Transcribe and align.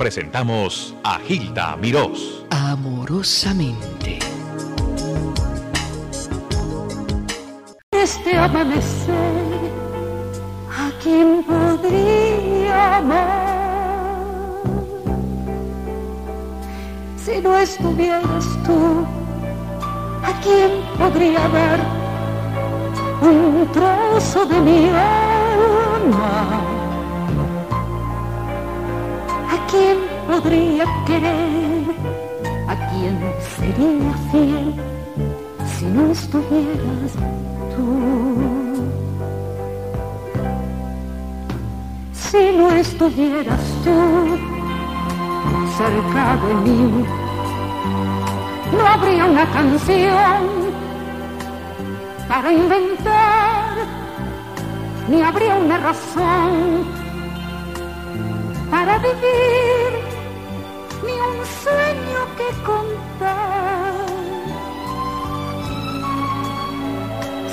presentamos 0.00 0.94
a 1.04 1.18
Gilda 1.18 1.76
Mirós. 1.76 2.42
Amorosamente. 2.48 4.18
Este 7.92 8.34
amanecer, 8.34 9.44
¿a 10.70 10.90
quién 11.02 11.44
podría 11.44 12.96
amar? 12.96 14.22
Si 17.22 17.38
no 17.42 17.58
estuvieras 17.58 18.46
tú, 18.64 19.04
¿a 20.24 20.32
quién 20.40 20.80
podría 20.96 21.46
dar 21.46 21.78
un 23.20 23.68
trozo 23.70 24.46
de 24.46 24.60
mi 24.62 24.88
alma? 24.88 26.69
Quién 29.70 29.98
podría 30.26 30.84
querer? 31.06 31.84
¿A 32.68 32.74
quién 32.90 33.16
sería 33.56 34.12
fiel 34.30 34.74
si 35.74 35.84
no 35.86 36.10
estuvieras 36.10 37.12
tú? 37.74 37.86
Si 42.12 42.52
no 42.56 42.70
estuvieras 42.70 43.64
tú 43.84 43.96
cerca 45.78 46.36
de 46.44 46.54
mí, 46.64 47.04
no 48.72 48.86
habría 48.86 49.24
una 49.24 49.46
canción 49.50 50.40
para 52.28 52.52
inventar, 52.52 53.74
ni 55.08 55.22
habría 55.22 55.56
una 55.56 55.78
razón 55.78 56.99
para 58.70 58.98
vivir, 58.98 59.92
ni 61.04 61.12
un 61.12 61.38
sueño 61.62 62.20
que 62.38 62.48
contar. 62.62 64.06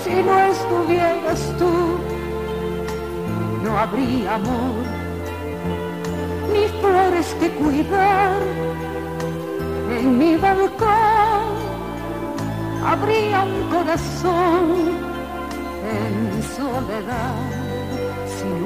Si 0.04 0.14
no 0.24 0.40
estuvieras 0.54 1.42
tú, 1.58 1.74
no 3.64 3.78
habría 3.78 4.36
amor, 4.36 4.86
ni 6.52 6.68
flores 6.80 7.36
que 7.40 7.50
cuidar. 7.52 8.38
En 9.98 10.18
mi 10.18 10.36
balcón 10.36 11.48
habría 12.86 13.44
un 13.44 13.70
corazón 13.70 15.08
en 15.92 16.44
soledad 16.56 17.67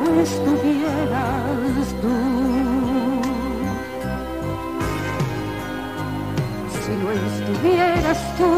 no 0.04 0.22
estuvieras 0.22 1.88
tú. 2.02 2.16
Si 6.82 6.92
no 7.02 7.12
estuvieras 7.12 8.20
tú 8.38 8.52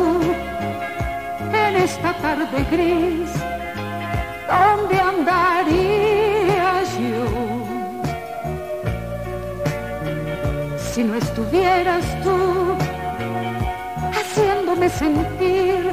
en 1.53 1.75
esta 1.75 2.13
tarde 2.13 2.65
gris, 2.71 3.31
¿dónde 4.47 4.95
andaría 4.99 6.83
yo? 6.99 7.25
Si 10.77 11.03
no 11.03 11.15
estuvieras 11.15 12.05
tú 12.23 12.77
haciéndome 14.13 14.89
sentir 14.89 15.91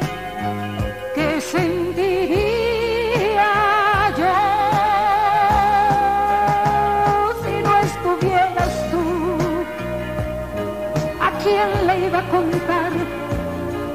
contar 12.29 12.93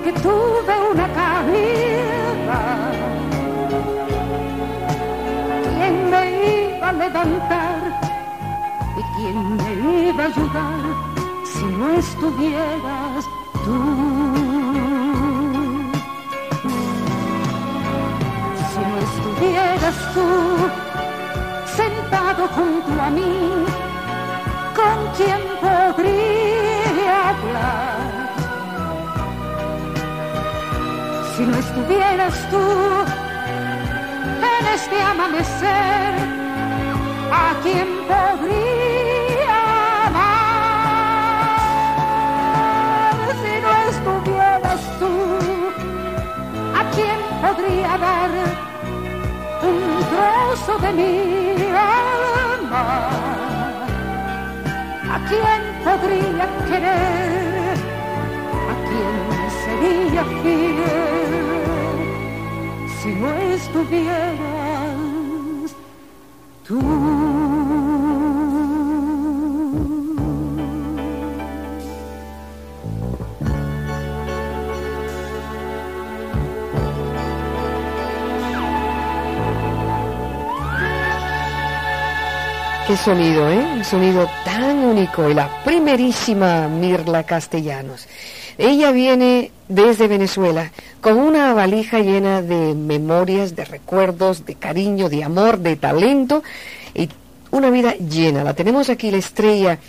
que 0.04 0.12
tuve 0.14 0.74
una 0.92 1.08
caída. 1.14 2.60
¿Quién 5.78 6.10
me 6.10 6.22
iba 6.78 6.90
a 6.90 6.94
levantar 6.94 7.80
y 8.98 9.02
quién 9.16 9.58
me 9.58 10.10
iba 10.10 10.24
a 10.24 10.28
ayudar 10.28 10.84
si 11.44 11.66
no 11.66 11.90
estuvieras 11.94 13.26
tú? 13.66 13.80
Si 18.70 18.80
no 18.90 18.98
estuvieras 19.10 19.98
tú 20.14 20.28
sentado 21.76 22.48
junto 22.56 23.02
a 23.02 23.10
mí, 23.10 23.34
¿con 24.76 24.98
quién 25.18 25.42
podría 25.62 26.35
si 31.36 31.44
no 31.46 31.58
estuvieras 31.58 32.50
tú 32.50 32.62
en 34.58 34.66
este 34.74 35.02
amanecer, 35.02 36.14
¿a 37.32 37.54
quién 37.62 37.88
podría 38.08 39.58
amar? 40.08 41.16
Si 43.42 43.54
no 43.66 43.72
estuvieras 43.92 44.82
tú, 45.00 45.14
¿a 46.74 46.82
quién 46.96 47.20
podría 47.42 47.92
dar 47.98 48.32
un 49.64 49.80
trozo 50.12 50.74
de 50.84 50.92
mi 50.94 51.12
alma? 51.72 52.84
¿A 55.12 55.18
quién 55.28 55.62
podría 55.84 56.46
querer? 56.70 57.78
¿A 58.72 58.74
quién 58.88 59.16
sería 59.66 60.24
fiel? 60.42 61.25
Qué 82.88 82.96
sonido, 82.98 83.50
¿eh? 83.50 83.58
Un 83.58 83.84
sonido 83.84 84.30
tan 84.44 84.78
único. 84.78 85.28
Y 85.28 85.34
la 85.34 85.50
primerísima 85.64 86.68
Mirla 86.68 87.24
Castellanos. 87.24 88.08
Ella 88.58 88.92
viene 88.92 89.52
desde 89.68 90.08
Venezuela 90.08 90.72
con 91.02 91.18
una 91.18 91.54
valija 91.54 92.00
llena 92.00 92.42
de 92.42 92.74
memorias, 92.74 93.56
de 93.56 93.66
recuerdos, 93.66 94.46
de 94.46 94.56
cariño, 94.56 95.10
de 95.10 95.24
amor, 95.24 95.60
de 95.60 95.76
talento 95.76 96.44
y 96.94 97.10
una 97.52 97.70
vida 97.70 97.96
llena. 97.96 98.44
La 98.44 98.54
tenemos 98.54 98.90
aquí 98.90 99.12
la 99.12 99.18
estrella 99.18 99.80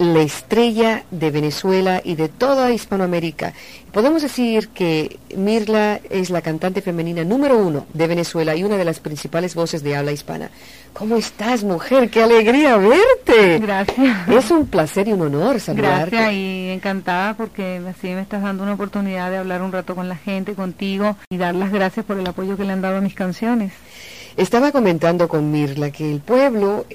la 0.00 0.22
estrella 0.22 1.04
de 1.10 1.30
Venezuela 1.30 2.00
y 2.02 2.14
de 2.14 2.30
toda 2.30 2.70
Hispanoamérica. 2.70 3.52
Podemos 3.92 4.22
decir 4.22 4.70
que 4.70 5.18
Mirla 5.36 6.00
es 6.08 6.30
la 6.30 6.40
cantante 6.40 6.80
femenina 6.80 7.22
número 7.22 7.58
uno 7.58 7.84
de 7.92 8.06
Venezuela 8.06 8.56
y 8.56 8.64
una 8.64 8.78
de 8.78 8.86
las 8.86 8.98
principales 8.98 9.54
voces 9.54 9.82
de 9.82 9.96
habla 9.96 10.12
hispana. 10.12 10.50
¿Cómo 10.94 11.16
estás, 11.16 11.64
mujer? 11.64 12.08
¡Qué 12.08 12.22
alegría 12.22 12.78
verte! 12.78 13.58
Gracias. 13.58 14.26
Es 14.26 14.50
un 14.50 14.68
placer 14.68 15.06
y 15.06 15.12
un 15.12 15.20
honor 15.20 15.60
saludarte. 15.60 16.16
Gracias 16.16 16.32
y 16.32 16.70
encantada 16.70 17.34
porque 17.36 17.82
así 17.86 18.08
me 18.08 18.22
estás 18.22 18.42
dando 18.42 18.62
una 18.62 18.72
oportunidad 18.72 19.30
de 19.30 19.36
hablar 19.36 19.60
un 19.60 19.70
rato 19.70 19.94
con 19.94 20.08
la 20.08 20.16
gente, 20.16 20.54
contigo 20.54 21.18
y 21.28 21.36
dar 21.36 21.54
las 21.54 21.70
gracias 21.70 22.06
por 22.06 22.18
el 22.18 22.26
apoyo 22.26 22.56
que 22.56 22.64
le 22.64 22.72
han 22.72 22.80
dado 22.80 22.96
a 22.96 23.00
mis 23.02 23.14
canciones. 23.14 23.74
Estaba 24.38 24.72
comentando 24.72 25.28
con 25.28 25.50
Mirla 25.50 25.90
que 25.90 26.10
el 26.10 26.20
pueblo 26.20 26.86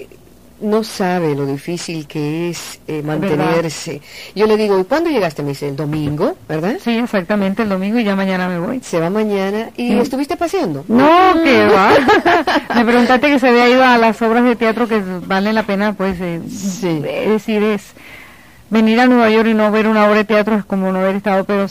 no 0.65 0.83
sabe 0.83 1.35
lo 1.35 1.45
difícil 1.45 2.07
que 2.07 2.49
es 2.49 2.79
eh, 2.87 3.01
mantenerse. 3.03 4.01
Yo 4.35 4.47
le 4.47 4.57
digo, 4.57 4.79
¿y 4.79 4.83
cuándo 4.83 5.09
llegaste? 5.09 5.44
Me 5.44 5.50
dice, 5.50 5.69
el 5.69 5.75
domingo, 5.75 6.35
¿verdad? 6.50 6.77
Sí, 6.83 6.97
exactamente, 6.97 7.63
el 7.63 7.69
domingo 7.69 8.00
y 8.00 8.03
ya 8.03 8.15
mañana 8.15 8.50
me 8.50 8.59
voy. 8.59 8.81
Se 8.81 9.00
va 9.00 9.09
mañana. 9.09 9.69
¿Y 9.77 9.94
estuviste 9.94 10.35
paseando? 10.35 10.83
No, 10.88 11.33
que 11.44 11.67
va. 11.67 11.91
me 12.75 12.85
preguntaste 12.85 13.27
que 13.29 13.39
se 13.39 13.47
había 13.47 13.69
ido 13.69 13.83
a 13.83 13.97
las 13.97 14.21
obras 14.21 14.44
de 14.44 14.56
teatro 14.56 14.88
que 14.88 15.01
vale 15.25 15.53
la 15.53 15.63
pena, 15.63 15.94
pues, 15.94 16.19
eh, 16.19 16.41
decir, 17.27 17.63
es 17.63 17.94
venir 18.69 19.00
a 19.00 19.07
Nueva 19.07 19.29
York 19.29 19.47
y 19.47 19.53
no 19.53 19.71
ver 19.71 19.88
una 19.88 20.06
obra 20.06 20.18
de 20.18 20.25
teatro 20.25 20.56
es 20.56 20.65
como 20.65 20.91
no 20.91 21.00
haber 21.00 21.15
estado, 21.15 21.44
pero 21.44 21.68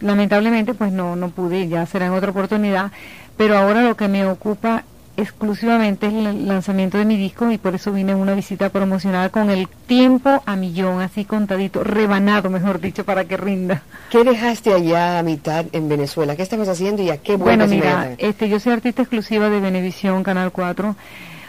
lamentablemente, 0.00 0.74
pues 0.74 0.92
no, 0.92 1.16
no 1.16 1.28
pude, 1.28 1.68
ya 1.68 1.84
será 1.86 2.06
en 2.06 2.12
otra 2.12 2.30
oportunidad. 2.30 2.90
Pero 3.36 3.56
ahora 3.56 3.82
lo 3.82 3.96
que 3.96 4.08
me 4.08 4.26
ocupa 4.26 4.84
exclusivamente 5.18 6.06
es 6.06 6.12
el 6.12 6.46
lanzamiento 6.46 6.96
de 6.96 7.04
mi 7.04 7.16
disco 7.16 7.50
y 7.50 7.58
por 7.58 7.74
eso 7.74 7.92
vine 7.92 8.12
en 8.12 8.18
una 8.18 8.34
visita 8.34 8.68
promocional 8.70 9.32
con 9.32 9.50
el 9.50 9.68
tiempo 9.68 10.42
a 10.46 10.54
millón, 10.54 11.00
así 11.00 11.24
contadito, 11.24 11.82
rebanado, 11.82 12.50
mejor 12.50 12.80
dicho, 12.80 13.04
para 13.04 13.24
que 13.24 13.36
rinda. 13.36 13.82
¿Qué 14.10 14.22
dejaste 14.22 14.72
allá 14.72 15.18
a 15.18 15.22
mitad 15.24 15.66
en 15.72 15.88
Venezuela? 15.88 16.36
¿Qué 16.36 16.42
estabas 16.42 16.68
haciendo 16.68 17.02
y 17.02 17.10
a 17.10 17.18
qué 17.18 17.36
Bueno, 17.36 17.66
mira, 17.66 18.14
este, 18.18 18.48
yo 18.48 18.60
soy 18.60 18.72
artista 18.72 19.02
exclusiva 19.02 19.50
de 19.50 19.58
Venevisión, 19.58 20.22
Canal 20.22 20.52
4. 20.52 20.94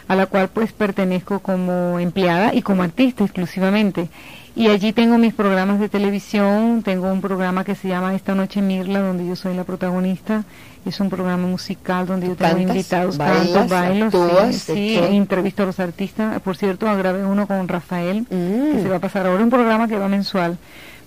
a 0.07 0.15
la 0.15 0.25
cual 0.25 0.49
pues 0.49 0.73
pertenezco 0.73 1.39
como 1.39 1.99
empleada 1.99 2.55
y 2.55 2.63
como 2.63 2.81
artista 2.81 3.23
exclusivamente. 3.23 4.09
Y 4.55 4.67
allí 4.67 4.91
tengo 4.91 5.19
mis 5.19 5.35
programas 5.35 5.79
de 5.79 5.89
televisión, 5.89 6.81
tengo 6.81 7.11
un 7.11 7.21
programa 7.21 7.63
que 7.63 7.75
se 7.75 7.87
llama 7.87 8.15
Esta 8.15 8.33
Noche 8.33 8.63
Mirla, 8.63 8.99
donde 8.99 9.27
yo 9.27 9.35
soy 9.35 9.55
la 9.55 9.63
protagonista. 9.63 10.43
Es 10.85 10.99
un 10.99 11.09
programa 11.09 11.45
musical 11.45 12.07
donde 12.07 12.27
yo 12.27 12.35
tengo 12.35 12.57
invitados, 12.57 13.17
canto, 13.17 13.67
bailo, 13.67 14.09
sí, 14.51 14.97
entrevisto 14.97 15.63
a 15.63 15.65
los 15.67 15.79
artistas. 15.79 16.39
Por 16.41 16.57
cierto, 16.57 16.85
grabé 16.97 17.25
uno 17.25 17.47
con 17.47 17.67
Rafael, 17.67 18.25
que 18.27 18.35
mm. 18.35 18.81
se 18.81 18.89
va 18.89 18.95
a 18.95 18.99
pasar 18.99 19.27
ahora 19.27 19.43
un 19.43 19.49
programa 19.49 19.87
que 19.87 19.97
va 19.97 20.07
mensual, 20.07 20.57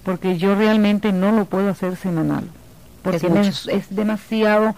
porque 0.04 0.36
yo 0.36 0.54
realmente 0.54 1.12
no 1.12 1.32
lo 1.32 1.46
puedo 1.46 1.70
hacer 1.70 1.96
semanal, 1.96 2.44
porque 3.02 3.26
es, 3.40 3.66
es 3.66 3.94
demasiado 3.94 4.74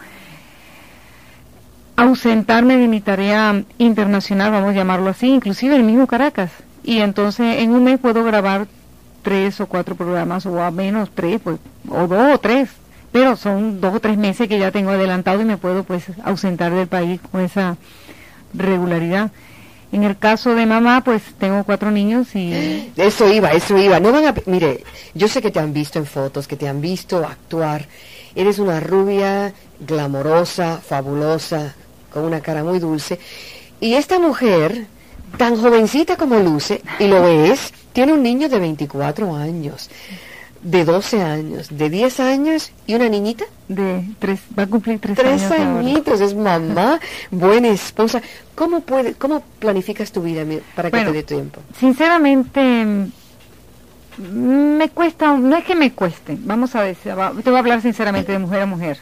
ausentarme 1.96 2.76
de 2.76 2.88
mi 2.88 3.00
tarea 3.00 3.62
internacional, 3.78 4.52
vamos 4.52 4.70
a 4.70 4.74
llamarlo 4.74 5.10
así, 5.10 5.28
inclusive 5.28 5.76
el 5.76 5.84
mismo 5.84 6.06
Caracas. 6.06 6.50
Y 6.82 6.98
entonces 6.98 7.58
en 7.58 7.70
un 7.70 7.84
mes 7.84 7.98
puedo 7.98 8.24
grabar 8.24 8.66
tres 9.22 9.60
o 9.60 9.66
cuatro 9.66 9.94
programas, 9.94 10.46
o 10.46 10.62
a 10.62 10.70
menos 10.70 11.10
tres, 11.14 11.40
pues, 11.42 11.58
o 11.88 12.06
dos 12.06 12.34
o 12.34 12.38
tres, 12.38 12.68
pero 13.14 13.36
son 13.36 13.80
dos 13.80 13.94
o 13.94 14.00
tres 14.00 14.18
meses 14.18 14.48
que 14.48 14.58
ya 14.58 14.72
tengo 14.72 14.90
adelantado 14.90 15.40
y 15.40 15.44
me 15.44 15.56
puedo 15.56 15.84
pues 15.84 16.02
ausentar 16.24 16.74
del 16.74 16.88
país 16.88 17.20
con 17.30 17.42
esa 17.42 17.76
regularidad. 18.52 19.30
En 19.92 20.02
el 20.02 20.18
caso 20.18 20.56
de 20.56 20.66
mamá, 20.66 21.04
pues 21.04 21.22
tengo 21.38 21.62
cuatro 21.62 21.92
niños 21.92 22.34
y... 22.34 22.90
Eso 22.96 23.32
iba, 23.32 23.52
eso 23.52 23.78
iba. 23.78 24.00
No 24.00 24.10
van 24.10 24.26
a... 24.26 24.34
Mire, 24.46 24.82
yo 25.14 25.28
sé 25.28 25.40
que 25.40 25.52
te 25.52 25.60
han 25.60 25.72
visto 25.72 26.00
en 26.00 26.06
fotos, 26.06 26.48
que 26.48 26.56
te 26.56 26.66
han 26.66 26.80
visto 26.80 27.18
actuar. 27.18 27.86
Eres 28.34 28.58
una 28.58 28.80
rubia, 28.80 29.54
glamorosa, 29.78 30.78
fabulosa, 30.78 31.72
con 32.12 32.24
una 32.24 32.40
cara 32.40 32.64
muy 32.64 32.80
dulce. 32.80 33.20
Y 33.78 33.94
esta 33.94 34.18
mujer, 34.18 34.88
tan 35.38 35.54
jovencita 35.54 36.16
como 36.16 36.40
luce, 36.40 36.82
y 36.98 37.06
lo 37.06 37.28
es, 37.28 37.72
tiene 37.92 38.12
un 38.12 38.24
niño 38.24 38.48
de 38.48 38.58
24 38.58 39.36
años, 39.36 39.88
de 40.64 40.84
12 40.84 41.22
años, 41.22 41.68
de 41.70 41.90
10 41.90 42.20
años 42.20 42.72
y 42.86 42.94
una 42.94 43.08
niñita. 43.08 43.44
De 43.68 44.04
tres, 44.18 44.40
va 44.58 44.64
a 44.64 44.66
cumplir 44.66 44.98
tres, 44.98 45.16
tres 45.16 45.50
añitos, 45.50 46.20
es 46.20 46.34
mamá, 46.34 47.00
buena 47.30 47.68
esposa. 47.68 48.20
¿Cómo, 48.54 48.80
puede, 48.80 49.14
¿Cómo 49.14 49.42
planificas 49.58 50.10
tu 50.10 50.22
vida 50.22 50.44
para 50.74 50.90
que 50.90 51.04
te 51.04 51.12
dé 51.12 51.22
tiempo? 51.22 51.60
Sinceramente, 51.78 53.08
me 54.18 54.88
cuesta, 54.90 55.34
no 55.34 55.56
es 55.56 55.64
que 55.64 55.74
me 55.74 55.92
cueste, 55.92 56.36
vamos 56.40 56.74
a 56.74 56.82
decir, 56.82 57.14
te 57.42 57.50
voy 57.50 57.56
a 57.56 57.58
hablar 57.58 57.80
sinceramente 57.80 58.32
de 58.32 58.38
mujer 58.38 58.60
a 58.60 58.66
mujer. 58.66 58.98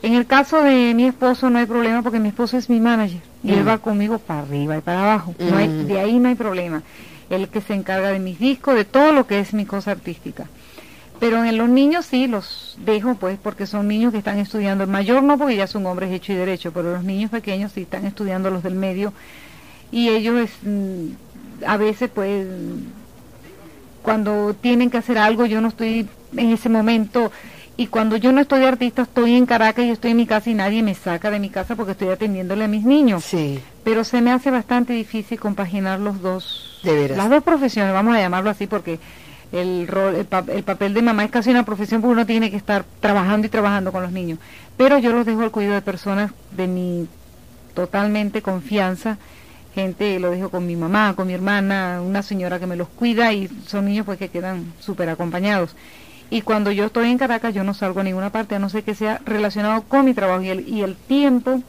En 0.00 0.14
el 0.14 0.26
caso 0.26 0.62
de 0.62 0.94
mi 0.94 1.06
esposo 1.06 1.50
no 1.50 1.58
hay 1.58 1.66
problema 1.66 2.02
porque 2.02 2.20
mi 2.20 2.28
esposo 2.28 2.56
es 2.56 2.70
mi 2.70 2.80
manager 2.80 3.20
y 3.42 3.52
él 3.52 3.64
mm. 3.64 3.68
va 3.68 3.78
conmigo 3.78 4.18
para 4.18 4.40
arriba 4.40 4.76
y 4.76 4.80
para 4.80 5.00
abajo. 5.00 5.34
No 5.38 5.56
hay, 5.56 5.68
mm. 5.68 5.86
de 5.86 6.00
ahí 6.00 6.18
no 6.18 6.28
hay 6.28 6.34
problema. 6.34 6.82
Él 7.30 7.48
que 7.48 7.60
se 7.60 7.74
encarga 7.74 8.10
de 8.10 8.20
mis 8.20 8.38
discos, 8.38 8.74
de 8.74 8.84
todo 8.84 9.12
lo 9.12 9.26
que 9.26 9.40
es 9.40 9.52
mi 9.52 9.66
cosa 9.66 9.90
artística. 9.90 10.46
Pero 11.20 11.44
en 11.44 11.58
los 11.58 11.68
niños 11.68 12.06
sí 12.06 12.26
los 12.26 12.76
dejo 12.84 13.16
pues 13.16 13.38
porque 13.42 13.66
son 13.66 13.88
niños 13.88 14.12
que 14.12 14.18
están 14.18 14.38
estudiando. 14.38 14.84
El 14.84 14.90
mayor 14.90 15.22
no 15.22 15.36
porque 15.36 15.56
ya 15.56 15.66
son 15.66 15.84
hombres 15.86 16.12
hecho 16.12 16.32
y 16.32 16.36
derecho, 16.36 16.72
pero 16.72 16.92
los 16.92 17.04
niños 17.04 17.30
pequeños 17.30 17.72
sí 17.72 17.82
están 17.82 18.06
estudiando 18.06 18.50
los 18.50 18.62
del 18.62 18.74
medio 18.74 19.12
y 19.90 20.08
ellos 20.08 20.48
mm, 20.62 21.06
a 21.66 21.76
veces 21.76 22.10
pues 22.14 22.46
cuando 24.02 24.54
tienen 24.54 24.90
que 24.90 24.98
hacer 24.98 25.18
algo 25.18 25.46
yo 25.46 25.60
no 25.60 25.68
estoy 25.68 26.08
en 26.36 26.50
ese 26.50 26.68
momento 26.68 27.32
y 27.76 27.86
cuando 27.86 28.16
yo 28.16 28.32
no 28.32 28.40
estoy 28.40 28.58
de 28.58 28.66
artista, 28.66 29.02
estoy 29.02 29.36
en 29.36 29.46
Caracas 29.46 29.84
y 29.84 29.90
estoy 29.90 30.10
en 30.10 30.16
mi 30.16 30.26
casa 30.26 30.50
y 30.50 30.54
nadie 30.54 30.82
me 30.82 30.96
saca 30.96 31.30
de 31.30 31.38
mi 31.38 31.48
casa 31.48 31.76
porque 31.76 31.92
estoy 31.92 32.08
atendiéndole 32.08 32.64
a 32.64 32.68
mis 32.68 32.84
niños. 32.84 33.24
Sí. 33.24 33.60
Pero 33.84 34.02
se 34.02 34.20
me 34.20 34.32
hace 34.32 34.50
bastante 34.50 34.92
difícil 34.94 35.38
compaginar 35.38 36.00
los 36.00 36.20
dos. 36.20 36.80
De 36.82 36.92
veras. 36.92 37.16
Las 37.16 37.30
dos 37.30 37.44
profesiones, 37.44 37.92
vamos 37.92 38.16
a 38.16 38.20
llamarlo 38.20 38.50
así 38.50 38.66
porque 38.66 38.98
el 39.52 39.88
rol, 39.88 40.14
el, 40.14 40.62
papel 40.62 40.94
de 40.94 41.02
mamá 41.02 41.24
es 41.24 41.30
casi 41.30 41.50
una 41.50 41.64
profesión 41.64 42.00
porque 42.00 42.12
uno 42.12 42.26
tiene 42.26 42.50
que 42.50 42.56
estar 42.56 42.84
trabajando 43.00 43.46
y 43.46 43.50
trabajando 43.50 43.92
con 43.92 44.02
los 44.02 44.12
niños. 44.12 44.38
Pero 44.76 44.98
yo 44.98 45.12
los 45.12 45.26
dejo 45.26 45.42
al 45.42 45.50
cuidado 45.50 45.74
de 45.74 45.82
personas 45.82 46.32
de 46.52 46.66
mi 46.66 47.08
totalmente 47.74 48.42
confianza 48.42 49.18
gente, 49.74 50.18
lo 50.18 50.32
dejo 50.32 50.48
con 50.48 50.66
mi 50.66 50.74
mamá, 50.74 51.14
con 51.14 51.28
mi 51.28 51.34
hermana, 51.34 52.02
una 52.02 52.22
señora 52.22 52.58
que 52.58 52.66
me 52.66 52.74
los 52.74 52.88
cuida 52.88 53.32
y 53.32 53.48
son 53.66 53.84
niños 53.84 54.06
pues 54.06 54.18
que 54.18 54.28
quedan 54.28 54.72
súper 54.80 55.08
acompañados. 55.08 55.76
Y 56.30 56.42
cuando 56.42 56.72
yo 56.72 56.86
estoy 56.86 57.10
en 57.10 57.16
Caracas, 57.16 57.54
yo 57.54 57.62
no 57.62 57.74
salgo 57.74 58.00
a 58.00 58.02
ninguna 58.02 58.30
parte, 58.30 58.56
a 58.56 58.58
no 58.58 58.68
ser 58.68 58.82
que 58.82 58.96
sea 58.96 59.20
relacionado 59.24 59.82
con 59.82 60.04
mi 60.04 60.14
trabajo. 60.14 60.42
Y 60.42 60.48
el, 60.48 60.68
y 60.68 60.82
el 60.82 60.96
tiempo 60.96 61.62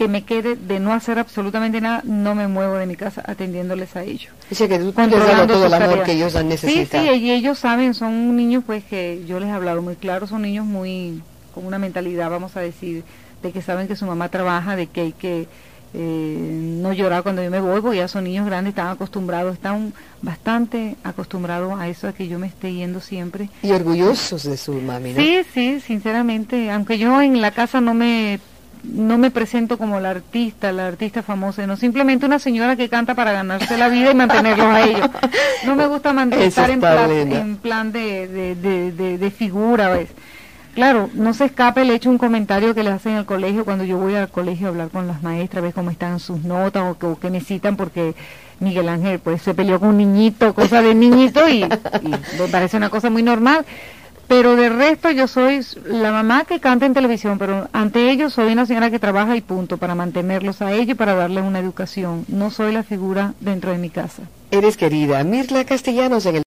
que 0.00 0.08
me 0.08 0.22
quede 0.22 0.56
de 0.56 0.80
no 0.80 0.94
hacer 0.94 1.18
absolutamente 1.18 1.78
nada, 1.78 2.00
no 2.06 2.34
me 2.34 2.48
muevo 2.48 2.76
de 2.76 2.86
mi 2.86 2.96
casa 2.96 3.22
atendiéndoles 3.26 3.96
a 3.96 4.02
ellos. 4.02 4.32
Dice 4.48 4.66
que 4.66 4.78
tú 4.78 4.92
todo 4.92 5.66
el 5.66 5.74
amor 5.74 6.04
que 6.04 6.12
ellos 6.12 6.34
han 6.36 6.48
necesitado. 6.48 7.04
Sí, 7.04 7.10
sí, 7.10 7.16
y 7.16 7.30
ellos 7.32 7.58
saben, 7.58 7.92
son 7.92 8.34
niños 8.34 8.64
pues 8.66 8.82
que 8.82 9.22
yo 9.26 9.38
les 9.38 9.50
he 9.50 9.52
hablado 9.52 9.82
muy 9.82 9.96
claro, 9.96 10.26
son 10.26 10.40
niños 10.40 10.64
muy, 10.64 11.20
con 11.54 11.66
una 11.66 11.78
mentalidad, 11.78 12.30
vamos 12.30 12.56
a 12.56 12.60
decir, 12.60 13.04
de 13.42 13.52
que 13.52 13.60
saben 13.60 13.88
que 13.88 13.94
su 13.94 14.06
mamá 14.06 14.30
trabaja, 14.30 14.74
de 14.74 14.86
que 14.86 15.02
hay 15.02 15.12
que 15.12 15.48
eh, 15.92 16.78
no 16.80 16.94
llorar 16.94 17.22
cuando 17.22 17.42
yo 17.42 17.50
me 17.50 17.60
voy, 17.60 17.82
porque 17.82 17.98
ya 17.98 18.08
son 18.08 18.24
niños 18.24 18.46
grandes, 18.46 18.70
están 18.70 18.88
acostumbrados, 18.88 19.52
están 19.52 19.92
bastante 20.22 20.96
acostumbrados 21.04 21.78
a 21.78 21.88
eso, 21.88 22.08
a 22.08 22.14
que 22.14 22.26
yo 22.26 22.38
me 22.38 22.46
esté 22.46 22.72
yendo 22.72 23.02
siempre. 23.02 23.50
Y 23.62 23.70
orgullosos 23.72 24.44
de 24.44 24.56
su 24.56 24.72
mami, 24.72 25.12
¿no? 25.12 25.20
Sí, 25.20 25.42
sí, 25.52 25.80
sinceramente, 25.80 26.70
aunque 26.70 26.96
yo 26.96 27.20
en 27.20 27.42
la 27.42 27.50
casa 27.50 27.82
no 27.82 27.92
me 27.92 28.40
no 28.82 29.18
me 29.18 29.30
presento 29.30 29.78
como 29.78 30.00
la 30.00 30.10
artista, 30.10 30.72
la 30.72 30.86
artista 30.86 31.22
famosa, 31.22 31.66
no 31.66 31.76
simplemente 31.76 32.26
una 32.26 32.38
señora 32.38 32.76
que 32.76 32.88
canta 32.88 33.14
para 33.14 33.32
ganarse 33.32 33.76
la 33.76 33.88
vida 33.88 34.10
y 34.10 34.14
mantenerlos 34.14 34.66
a 34.66 34.82
ellos. 34.82 35.10
No 35.66 35.76
me 35.76 35.86
gusta 35.86 36.14
estar 36.38 36.70
en 36.70 36.80
plan, 36.80 37.10
en 37.10 37.56
plan, 37.56 37.92
de, 37.92 38.26
de, 38.28 38.92
de, 38.92 39.18
de 39.18 39.30
figura, 39.30 39.90
¿ves? 39.90 40.08
Claro, 40.74 41.10
no 41.14 41.34
se 41.34 41.46
escape 41.46 41.82
el 41.82 41.90
hecho 41.90 42.10
un 42.10 42.18
comentario 42.18 42.74
que 42.74 42.84
le 42.84 42.90
hacen 42.90 43.16
al 43.16 43.26
colegio 43.26 43.64
cuando 43.64 43.82
yo 43.84 43.98
voy 43.98 44.14
al 44.14 44.28
colegio 44.28 44.68
a 44.68 44.70
hablar 44.70 44.88
con 44.90 45.08
las 45.08 45.22
maestras, 45.22 45.64
ver 45.64 45.74
cómo 45.74 45.90
están 45.90 46.20
sus 46.20 46.44
notas 46.44 46.96
o, 47.02 47.18
qué 47.18 47.28
necesitan 47.28 47.76
porque 47.76 48.14
Miguel 48.60 48.88
Ángel 48.88 49.18
pues 49.18 49.42
se 49.42 49.52
peleó 49.52 49.80
con 49.80 49.90
un 49.90 49.96
niñito, 49.96 50.54
cosa 50.54 50.80
de 50.80 50.94
niñito 50.94 51.48
y, 51.48 51.64
me 51.64 52.48
parece 52.50 52.76
una 52.76 52.88
cosa 52.88 53.10
muy 53.10 53.22
normal. 53.22 53.64
Pero 54.30 54.54
de 54.54 54.68
resto 54.68 55.10
yo 55.10 55.26
soy 55.26 55.60
la 55.86 56.12
mamá 56.12 56.44
que 56.44 56.60
canta 56.60 56.86
en 56.86 56.94
televisión, 56.94 57.36
pero 57.36 57.68
ante 57.72 58.12
ellos 58.12 58.32
soy 58.32 58.52
una 58.52 58.64
señora 58.64 58.88
que 58.88 59.00
trabaja 59.00 59.34
y 59.34 59.40
punto, 59.40 59.76
para 59.76 59.96
mantenerlos 59.96 60.62
a 60.62 60.70
ellos 60.70 60.90
y 60.90 60.94
para 60.94 61.16
darles 61.16 61.42
una 61.42 61.58
educación. 61.58 62.24
No 62.28 62.52
soy 62.52 62.70
la 62.72 62.84
figura 62.84 63.34
dentro 63.40 63.72
de 63.72 63.78
mi 63.78 63.90
casa. 63.90 64.22
Eres 64.52 64.76
querida. 64.76 65.24
Mirla 65.24 65.64
Castellanos 65.64 66.26
en 66.26 66.36
el... 66.36 66.42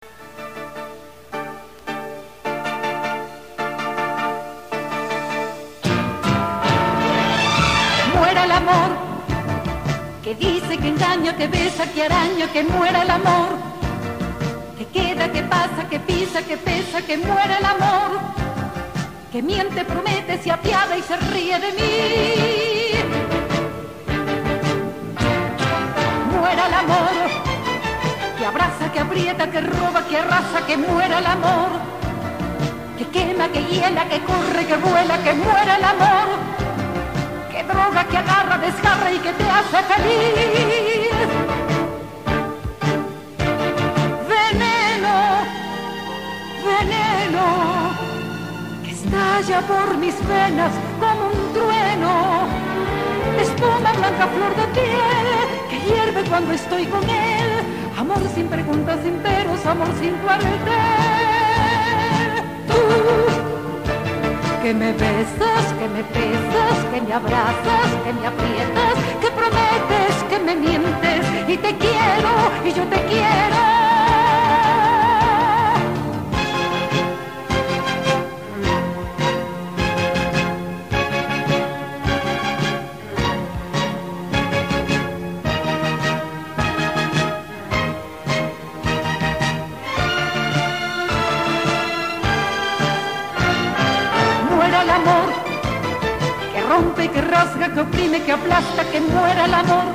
que 11.37 11.47
besa, 11.47 11.91
que 11.91 12.03
araña, 12.03 12.47
que 12.53 12.63
muera 12.63 13.01
el 13.01 13.09
amor. 13.09 13.82
Que 14.93 15.01
queda, 15.01 15.31
que 15.31 15.41
pasa, 15.43 15.89
que 15.89 15.99
pisa, 15.99 16.43
que 16.43 16.55
pesa, 16.55 17.01
que 17.01 17.17
muera 17.17 17.57
el 17.57 17.65
amor. 17.65 18.21
Que 19.31 19.41
miente, 19.41 19.83
promete, 19.85 20.37
se 20.37 20.51
apiada 20.51 20.95
y 20.95 21.01
se 21.01 21.17
ríe 21.17 21.59
de 21.59 21.71
mí. 21.71 22.93
Muera 26.31 26.67
el 26.67 26.73
amor. 26.73 27.15
Que 28.37 28.45
abraza, 28.45 28.91
que 28.93 28.99
aprieta, 28.99 29.49
que 29.49 29.61
roba, 29.61 30.05
que 30.07 30.17
arrasa, 30.17 30.65
que 30.67 30.77
muera 30.77 31.17
el 31.17 31.25
amor. 31.25 31.69
Que 32.97 33.05
quema, 33.07 33.47
que 33.49 33.63
hiela, 33.63 34.07
que 34.07 34.19
corre, 34.21 34.65
que 34.67 34.77
vuela, 34.77 35.17
que 35.23 35.33
muera 35.33 35.75
el 35.77 35.83
amor 35.83 36.53
que 37.51 37.63
droga 37.63 38.03
que 38.05 38.17
agarra, 38.17 38.57
desgarra 38.57 39.11
y 39.11 39.19
que 39.19 39.31
te 39.31 39.43
hace 39.43 39.83
feliz. 39.83 41.72
Que 48.83 48.91
estalla 48.91 49.61
por 49.61 49.97
mis 49.97 50.15
venas 50.27 50.71
como 50.99 51.27
un 51.27 51.53
trueno. 51.53 52.47
Espuma 53.39 53.91
blanca 53.93 54.27
flor 54.27 54.55
de 54.55 54.67
piel 54.73 55.27
que 55.69 55.79
hierve 55.87 56.29
cuando 56.29 56.53
estoy 56.53 56.85
con 56.85 57.03
él. 57.09 57.49
Amor 57.97 58.19
sin 58.35 58.47
preguntas, 58.47 58.99
sin 59.03 59.15
peros, 59.15 59.65
amor 59.65 59.87
sin 59.99 60.13
cuartel. 60.17 60.49
Tú 62.67 63.43
que 64.61 64.73
me 64.73 64.91
besas, 64.93 65.65
que 65.79 65.87
me 65.89 66.03
pesas, 66.03 66.77
que 66.91 67.01
me 67.01 67.13
abrazas, 67.13 67.89
que 68.03 68.13
me 68.13 68.27
aprietas, 68.27 68.95
que 69.21 69.29
prometes, 69.39 70.23
que 70.29 70.39
me 70.39 70.55
mientes 70.55 71.25
y 71.47 71.57
te 71.57 71.75
quiero 71.77 72.31
y 72.65 72.73
yo 72.73 72.83
te 72.85 72.99
quiero. 73.05 73.62
Que 98.21 98.31
aplasta, 98.31 98.83
que 98.91 99.01
muera 99.01 99.45
el 99.45 99.53
amor. 99.53 99.85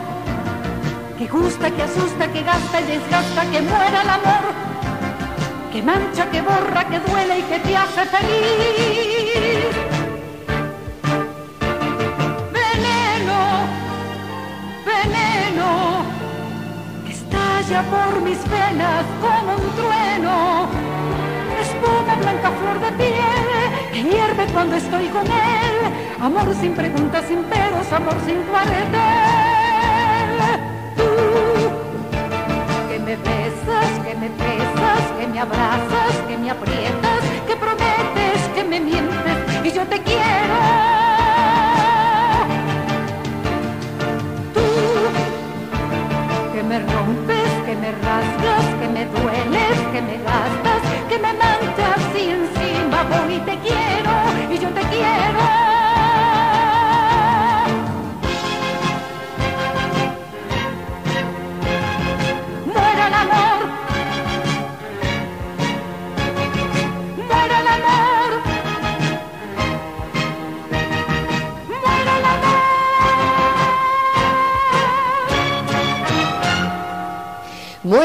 Que 1.16 1.26
gusta, 1.26 1.70
que 1.70 1.82
asusta, 1.82 2.26
que 2.32 2.42
gasta 2.42 2.80
y 2.80 2.84
desgasta, 2.84 3.42
que 3.50 3.60
muera 3.62 4.02
el 4.02 4.08
amor. 4.08 4.44
Que 5.72 5.82
mancha, 5.82 6.28
que 6.30 6.40
borra, 6.42 6.84
que 6.88 6.98
duele 6.98 7.38
y 7.38 7.42
que 7.42 7.58
te 7.60 7.76
hace 7.76 8.04
feliz. 8.06 9.76
Veneno, 12.58 13.40
veneno, 14.84 16.04
que 17.06 17.12
estalla 17.12 17.82
por 17.82 18.20
mis 18.22 18.42
venas 18.50 19.04
como 19.22 19.52
un 19.54 19.70
trueno. 19.76 20.68
Espuma 21.60 22.14
blanca 22.16 22.50
flor 22.50 22.80
de 22.80 22.92
piel 22.96 23.57
hierve 24.02 24.46
cuando 24.52 24.76
estoy 24.76 25.06
con 25.08 25.26
él. 25.26 25.76
Amor 26.20 26.54
sin 26.60 26.74
preguntas, 26.74 27.24
sin 27.26 27.42
peros, 27.44 27.92
amor 27.92 28.16
sin 28.26 28.42
cuartel. 28.42 28.86
Tú, 30.96 31.04
que 32.88 32.98
me 32.98 33.16
besas, 33.16 33.90
que 34.04 34.14
me 34.14 34.28
besas, 34.28 35.02
que 35.18 35.26
me 35.26 35.40
abrazas, 35.40 36.12
que 36.26 36.36
me 36.36 36.50
aprietas, 36.50 37.20
que 37.46 37.56
prometes, 37.56 38.40
que 38.54 38.64
me 38.64 38.80
mientes 38.80 39.36
y 39.64 39.70
yo 39.70 39.82
te 39.86 40.00
quiero. 40.02 40.58
Tú, 44.54 44.66
que 46.52 46.62
me 46.62 46.78
rompes, 46.80 47.50
que 47.66 47.74
me 47.76 47.92
rasgas, 47.92 48.66
que 48.80 48.88
me 48.88 49.06
dueles, 49.06 49.78
que 49.92 50.02
me 50.02 50.16
gastas, 50.18 50.82
que 51.08 51.18
me 51.18 51.32
manchas 51.32 52.00
y 52.16 52.30
encima 52.30 52.87
voy 53.08 53.34
y 53.34 53.40
te 53.40 53.58
quiero 53.58 54.54
y 54.54 54.58
yo 54.58 54.68
te 54.70 54.80
quiero. 54.88 55.77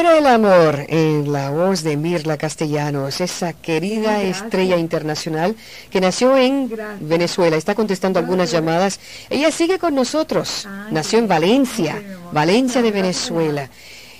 El 0.04 0.26
amor 0.26 0.84
en 0.88 1.32
la 1.32 1.48
voz 1.50 1.82
de 1.82 1.96
Mirla 1.96 2.36
Castellanos, 2.36 3.22
esa 3.22 3.54
querida 3.54 4.22
estrella 4.22 4.76
internacional 4.76 5.56
que 5.90 6.00
nació 6.00 6.36
en 6.36 6.70
Venezuela. 7.00 7.56
Está 7.56 7.74
contestando 7.74 8.18
algunas 8.18 8.50
llamadas. 8.50 9.00
Ella 9.30 9.50
sigue 9.50 9.78
con 9.78 9.94
nosotros. 9.94 10.68
Nació 10.90 11.18
en 11.18 11.26
Valencia, 11.26 12.02
Valencia 12.32 12.82
de 12.82 12.90
Venezuela. 12.90 13.70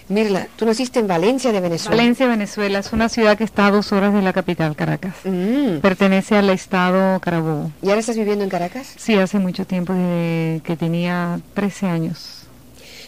Mirla, 0.09 0.49
tú 0.57 0.67
naciste 0.67 1.01
en 1.01 1.07
Valencia 1.07 1.53
de 1.53 1.61
Venezuela. 1.61 1.97
Valencia, 1.97 2.27
Venezuela, 2.27 2.79
es 2.79 2.93
una 2.93 3.09
ciudad 3.09 3.39
que 3.39 3.45
está 3.45 3.67
a 3.67 3.71
dos 3.71 3.93
horas 3.93 4.13
de 4.13 4.23
la 4.23 4.33
capital, 4.33 4.75
Caracas. 4.77 5.15
Mm. 5.25 5.79
Pertenece 5.81 6.37
al 6.37 6.51
estado 6.51 7.21
Carabobo. 7.21 7.71
¿Y 7.83 7.89
ahora 7.89 8.01
estás 8.01 8.17
viviendo 8.17 8.43
en 8.43 8.51
Caracas? 8.51 8.95
Sí, 8.97 9.15
hace 9.15 9.39
mucho 9.39 9.67
tiempo, 9.67 9.93
desde 9.93 10.61
que 10.63 10.77
tenía 10.77 11.41
13 11.55 11.87
años. 11.87 12.34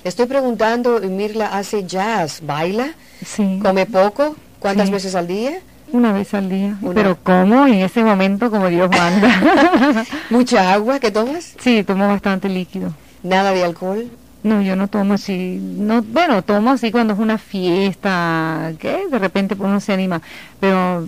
Estoy 0.06 0.26
preguntando, 0.26 1.00
Mirla 1.00 1.46
hace 1.58 1.82
jazz, 1.84 2.40
baila, 2.46 2.90
Sí, 3.24 3.58
come 3.60 3.86
poco, 3.86 4.36
¿cuántas 4.60 4.86
Sí. 4.86 4.92
veces 4.92 5.14
al 5.16 5.26
día? 5.26 5.58
una 5.92 6.12
vez 6.12 6.32
al 6.34 6.48
día. 6.48 6.76
Una- 6.82 6.94
Pero 6.94 7.18
¿cómo? 7.22 7.66
En 7.66 7.74
ese 7.74 8.04
momento, 8.04 8.48
como 8.50 8.68
Dios 8.68 8.88
manda. 8.90 9.28
¿Mucha 10.30 10.72
agua 10.72 11.00
que 11.00 11.10
tomas? 11.10 11.54
sí, 11.58 11.82
tomo 11.82 12.06
bastante 12.06 12.48
líquido. 12.48 12.92
¿Nada 13.24 13.50
de 13.52 13.64
alcohol? 13.64 14.08
No, 14.44 14.62
yo 14.62 14.76
no 14.76 14.86
tomo 14.86 15.14
así, 15.14 15.58
no, 15.60 16.02
bueno, 16.02 16.42
tomo 16.42 16.70
así 16.70 16.92
cuando 16.92 17.14
es 17.14 17.18
una 17.18 17.36
fiesta, 17.38 18.72
que 18.78 19.08
de 19.10 19.18
repente 19.18 19.56
pues, 19.56 19.68
uno 19.68 19.80
se 19.80 19.92
anima, 19.92 20.22
pero 20.60 21.04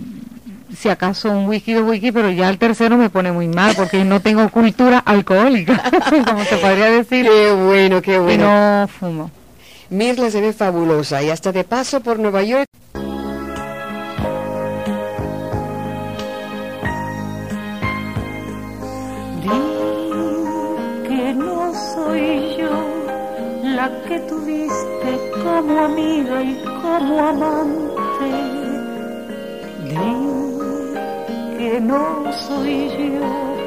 si 0.75 0.89
acaso 0.89 1.31
un 1.31 1.47
whisky, 1.47 1.73
dos 1.73 1.87
whisky, 1.89 2.11
pero 2.11 2.29
ya 2.29 2.49
el 2.49 2.57
tercero 2.57 2.97
me 2.97 3.09
pone 3.09 3.31
muy 3.31 3.47
mal 3.47 3.73
porque 3.75 4.03
no 4.05 4.21
tengo 4.21 4.47
cultura 4.49 4.99
alcohólica, 4.99 5.81
como 6.27 6.43
se 6.45 6.57
podría 6.57 6.89
decir, 6.91 7.25
Qué 7.25 7.51
bueno, 7.51 8.01
qué 8.01 8.15
y 8.15 8.17
bueno. 8.19 8.81
no 8.81 8.87
fumo. 8.87 9.31
Mirla 9.89 10.29
se 10.29 10.39
ve 10.41 10.53
fabulosa 10.53 11.21
y 11.23 11.29
hasta 11.31 11.51
de 11.51 11.63
paso 11.63 11.99
por 12.01 12.19
Nueva 12.19 12.43
York. 12.43 12.67
Di 19.43 19.59
que 21.07 21.33
no 21.33 21.73
soy 21.93 22.57
yo 22.57 22.73
la 23.75 23.87
que 24.07 24.19
tuviste 24.29 25.11
como 25.43 25.79
amiga 25.85 26.41
y 26.43 26.55
como 26.81 27.19
amante. 27.31 28.31
Di 29.89 30.48
que 31.59 31.81
no 31.81 32.31
soy 32.47 32.87
yo, 32.87 33.57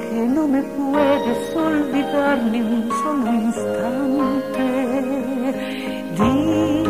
que 0.00 0.20
no 0.36 0.46
me 0.46 0.62
puedes 0.62 1.56
olvidar 1.56 2.38
ni 2.44 2.60
un 2.60 2.88
solo 3.02 3.28
instante. 3.46 4.66
Di 6.16 6.84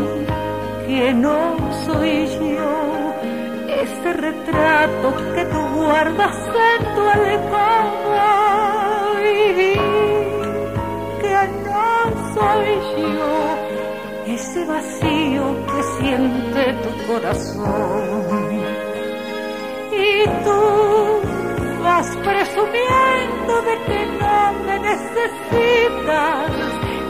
que 0.86 1.14
no 1.14 1.38
soy 1.86 2.26
yo 2.40 2.72
ese 3.84 4.12
retrato 4.12 5.06
que 5.34 5.44
tú 5.46 5.60
guardas 5.76 6.36
en 6.68 6.80
tu 6.94 7.02
alcoba 7.18 8.32
y 9.22 9.74
que 11.22 11.40
no 11.68 11.88
soy 12.34 12.68
yo 13.16 13.34
ese 14.34 14.60
vacío 14.66 15.44
que 15.70 15.80
siente 15.96 16.62
tu 16.82 16.90
corazón 17.06 18.23
tú 20.44 21.20
vas 21.82 22.08
presumiendo 22.16 23.62
de 23.62 23.74
que 23.86 24.06
no 24.20 24.52
me 24.66 24.78
necesitas 24.78 26.50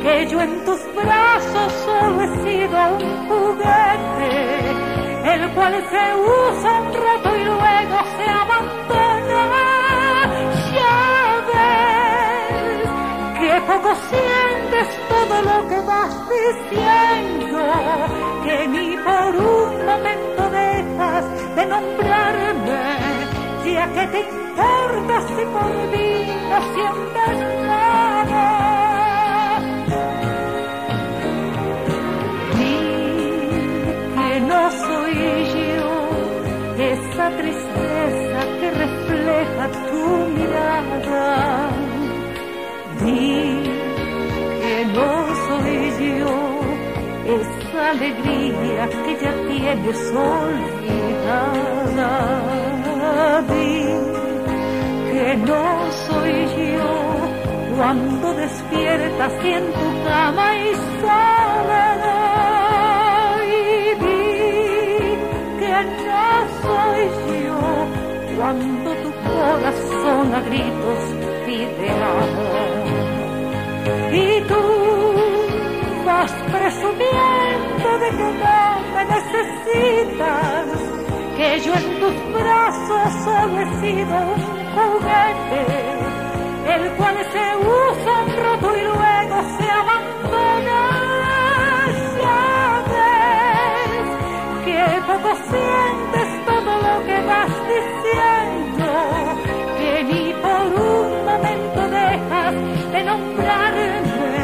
que 0.03 0.27
yo 0.29 0.41
en 0.41 0.65
tus 0.65 0.81
brazos 0.95 1.73
solo 1.85 2.23
he 2.23 2.29
sido 2.45 2.79
un 2.97 3.29
juguete 3.29 4.75
el 5.25 5.51
cual 5.53 5.75
se 5.91 6.05
usa 6.15 6.81
un 6.81 6.93
rato 6.93 7.37
y 7.37 7.45
luego 7.45 7.97
se 8.17 8.25
abandona. 8.43 9.65
Ya 10.75 10.97
ves 11.49 12.89
que 13.39 13.51
poco 13.63 13.91
sientes 14.11 14.89
todo 15.09 15.43
lo 15.43 15.69
que 15.69 15.81
vas 15.81 16.15
diciendo, 16.29 17.61
que 18.45 18.69
ni 18.69 18.97
por 18.99 19.37
un 19.37 19.87
momento 19.87 20.43
dejas 20.51 21.25
de 21.57 21.67
nombrarme, 21.67 23.04
ya 23.73 23.87
que 23.93 24.07
te 24.09 24.21
si 25.37 25.45
por 25.55 25.73
mí 25.93 26.11
no 26.51 26.59
sientes 26.75 27.37
nada. 27.67 28.47
Di 32.59 32.79
que 34.17 34.31
no 34.41 34.63
soy 34.71 35.19
yo 35.79 35.95
esa 36.93 37.27
tristeza 37.41 38.41
que 38.61 38.69
refleja 38.85 39.65
tu 39.89 40.05
mirada. 40.37 41.27
Di 43.01 43.39
que 44.61 44.77
no 44.97 45.11
soy 45.47 45.77
yo 46.19 46.37
esa 47.39 47.83
alegría 47.91 48.85
que 49.05 49.13
ya 49.23 49.33
tienes 49.49 50.01
olvidada. 50.13 51.45
Di 53.49 53.79
que 55.11 55.37
no 55.37 55.65
soy 56.07 56.37
yo 56.75 56.93
cuando 57.77 58.27
despiertas 58.35 59.33
en 59.45 59.65
tu 59.73 59.87
cama 60.05 60.47
y 60.57 60.59
soledad 61.01 62.15
y 63.45 63.95
vi 64.03 64.19
que 65.61 65.77
no 66.09 66.27
soy 66.65 67.01
yo 67.45 67.63
cuando 68.37 68.89
tu 69.03 69.11
corazón 69.29 70.27
a 70.35 70.41
gritos 70.49 71.03
pide 71.47 71.91
amor. 71.91 72.73
Y 74.13 74.41
tú 74.51 74.63
vas 76.05 76.33
presumiendo 76.53 77.89
de 78.03 78.09
que 78.19 78.29
no 78.43 78.61
me 78.95 79.03
necesitas 79.15 80.84
que 81.37 81.61
yo 81.61 81.75
en 81.75 82.01
tus 82.01 82.15
brazos 82.33 83.13
he 83.59 83.67
sido 83.81 84.15
un 84.17 84.41
juguete, 84.75 85.63
el 86.75 86.91
cual 86.97 87.17
se 87.33 87.45
usa 87.57 88.17
roto 88.43 88.77
y 88.77 88.83
luego 88.83 89.37
se 89.59 89.67
abandona. 89.81 90.81
Ya 92.23 92.43
ves 92.91 94.09
que 94.65 94.79
poco 95.09 95.31
sientes 95.51 96.29
todo 96.47 96.73
lo 96.87 96.95
que 97.07 97.19
vas 97.31 97.53
diciendo, 97.75 98.87
que 99.79 100.05
ni 100.05 100.25
por 100.43 100.67
un 100.83 101.09
momento 101.25 101.81
dejas 101.99 102.55
de 102.93 103.05
nombrarme, 103.05 104.43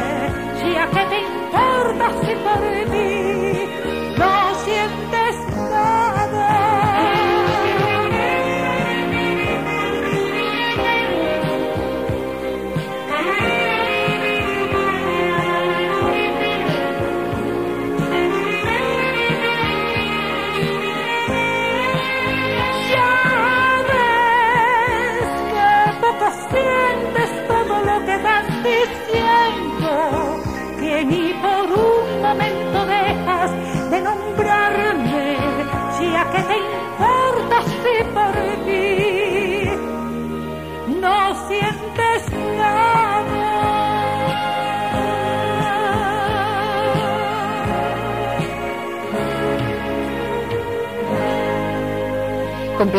ya 0.73 0.85
que 0.89 1.03
te 1.11 1.19
importa 1.21 2.05
si 2.21 2.33
por 2.35 2.61
mí. 2.91 3.30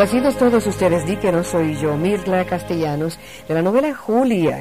Complacidos 0.02 0.36
todos 0.36 0.66
ustedes, 0.66 1.06
di 1.06 1.14
que 1.14 1.30
no 1.30 1.44
soy 1.44 1.76
yo, 1.76 1.96
Mirla 1.96 2.44
Castellanos, 2.44 3.20
de 3.46 3.54
la 3.54 3.62
novela 3.62 3.94
Julia. 3.94 4.58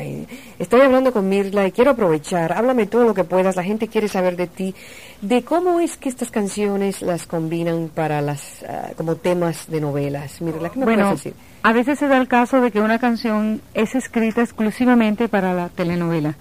estoy 0.60 0.81
hablando 0.81 1.12
con 1.12 1.27
Mirla 1.29 1.65
y 1.65 1.71
quiero 1.71 1.89
aprovechar, 1.89 2.53
háblame 2.53 2.86
todo 2.86 3.05
lo 3.05 3.15
que 3.15 3.24
puedas, 3.24 3.55
la 3.55 3.63
gente 3.63 3.88
quiere 3.88 4.07
saber 4.07 4.36
de 4.36 4.45
ti, 4.45 4.75
de 5.19 5.41
cómo 5.41 5.79
es 5.79 5.98
que 5.98 6.10
estas 6.10 6.29
canciones 6.29 7.01
las 7.01 7.25
combinan 7.25 7.89
para 7.89 8.21
las, 8.21 8.63
ah, 8.69 8.89
como 8.95 9.15
temas 9.15 9.65
de 9.67 9.81
novelas. 9.81 10.41
Mirla, 10.41 10.69
¿qué 10.69 10.77
me 10.77 10.86
bueno, 10.86 11.05
puedes 11.05 11.24
decir? 11.24 11.33
A 11.63 11.74
veces 11.74 11.98
se 11.98 12.07
da 12.07 12.17
el 12.17 12.27
caso 12.27 12.62
de 12.62 12.69
que 12.69 12.79
una 12.79 13.00
canción 13.00 13.63
es 13.74 13.95
escrita 13.95 14.43
exclusivamente 14.43 15.27
para 15.27 15.55
la 15.55 15.69
telenovela. 15.69 16.36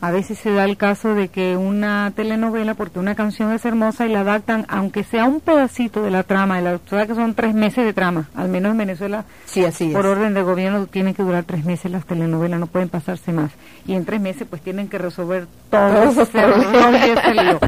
A 0.00 0.12
veces 0.12 0.38
se 0.38 0.52
da 0.52 0.64
el 0.64 0.76
caso 0.76 1.14
de 1.14 1.26
que 1.28 1.56
una 1.56 2.12
telenovela, 2.14 2.74
porque 2.74 3.00
una 3.00 3.16
canción 3.16 3.52
es 3.52 3.64
hermosa 3.64 4.06
y 4.06 4.10
la 4.10 4.20
adaptan, 4.20 4.64
aunque 4.68 5.02
sea 5.02 5.24
un 5.24 5.40
pedacito 5.40 6.02
de 6.02 6.10
la 6.10 6.22
trama, 6.22 6.60
y 6.60 6.62
la 6.62 6.78
que 6.78 7.14
son 7.16 7.34
tres 7.34 7.52
meses 7.52 7.84
de 7.84 7.92
trama, 7.92 8.28
al 8.36 8.48
menos 8.48 8.72
en 8.72 8.78
Venezuela, 8.78 9.24
sí, 9.46 9.64
así 9.64 9.88
por 9.88 10.06
orden 10.06 10.34
de 10.34 10.42
gobierno 10.42 10.86
tienen 10.86 11.14
que 11.14 11.24
durar 11.24 11.42
tres 11.44 11.64
meses 11.64 11.90
las 11.90 12.04
telenovelas, 12.06 12.60
no 12.60 12.68
pueden 12.68 12.88
pasarse 12.88 13.32
más. 13.32 13.50
Y 13.86 13.94
en 13.94 14.04
tres 14.04 14.20
meses 14.20 14.46
pues 14.48 14.62
tienen 14.62 14.88
que 14.88 14.98
resolver 14.98 15.48
todo 15.68 16.22
ese, 16.22 17.34
lío. 17.34 17.58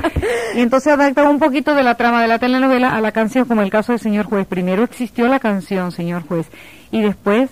Y 0.54 0.60
entonces 0.60 0.92
adaptan 0.92 1.26
un 1.26 1.40
poquito 1.40 1.74
de 1.74 1.82
la 1.82 1.96
trama 1.96 2.22
de 2.22 2.28
la 2.28 2.38
telenovela 2.38 2.94
a 2.94 3.00
la 3.00 3.10
canción, 3.10 3.44
como 3.46 3.62
el 3.62 3.70
caso 3.70 3.90
del 3.90 4.00
señor 4.00 4.26
juez. 4.26 4.46
Primero 4.46 4.84
existió 4.84 5.26
la 5.26 5.40
canción, 5.40 5.90
señor 5.90 6.22
juez, 6.28 6.46
y 6.92 7.00
después 7.02 7.50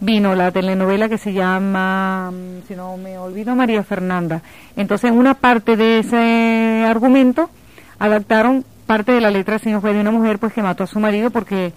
vino 0.00 0.34
la 0.34 0.50
telenovela 0.52 1.08
que 1.08 1.18
se 1.18 1.32
llama, 1.32 2.30
mm, 2.30 2.66
si 2.68 2.74
no 2.74 2.96
me 2.96 3.18
olvido, 3.18 3.54
María 3.54 3.82
Fernanda. 3.82 4.42
Entonces, 4.76 5.10
en 5.10 5.18
una 5.18 5.34
parte 5.34 5.76
de 5.76 6.00
ese 6.00 6.84
argumento 6.86 7.50
adaptaron 7.98 8.64
parte 8.86 9.12
de 9.12 9.20
la 9.20 9.30
letra, 9.30 9.58
señor 9.58 9.82
fue 9.82 9.92
de 9.92 10.00
una 10.00 10.10
mujer 10.10 10.38
pues 10.38 10.52
que 10.52 10.62
mató 10.62 10.84
a 10.84 10.86
su 10.86 10.98
marido 10.98 11.30
porque 11.30 11.72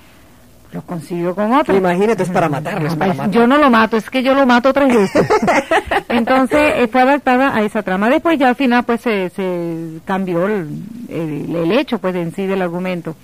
lo 0.71 0.81
consiguió 0.83 1.35
con 1.35 1.51
otro. 1.51 1.75
Imagínate, 1.75 2.23
es 2.23 2.29
para 2.29 2.47
matarlo. 2.47 2.89
Yo 3.29 3.45
no 3.45 3.57
lo 3.57 3.69
mato, 3.69 3.97
es 3.97 4.09
que 4.09 4.23
yo 4.23 4.33
lo 4.33 4.45
mato 4.45 4.71
tres 4.71 4.95
veces. 4.95 5.27
Entonces 6.07 6.89
fue 6.89 7.01
adaptada 7.01 7.53
a 7.53 7.61
esa 7.61 7.83
trama. 7.83 8.09
Después 8.09 8.39
ya 8.39 8.49
al 8.49 8.55
final 8.55 8.83
pues 8.85 9.01
se, 9.01 9.29
se 9.31 9.99
cambió 10.05 10.47
el, 10.47 10.69
el, 11.09 11.71
hecho 11.73 11.99
pues 11.99 12.15
en 12.15 12.33
sí 12.33 12.45
del 12.45 12.61
argumento. 12.61 13.15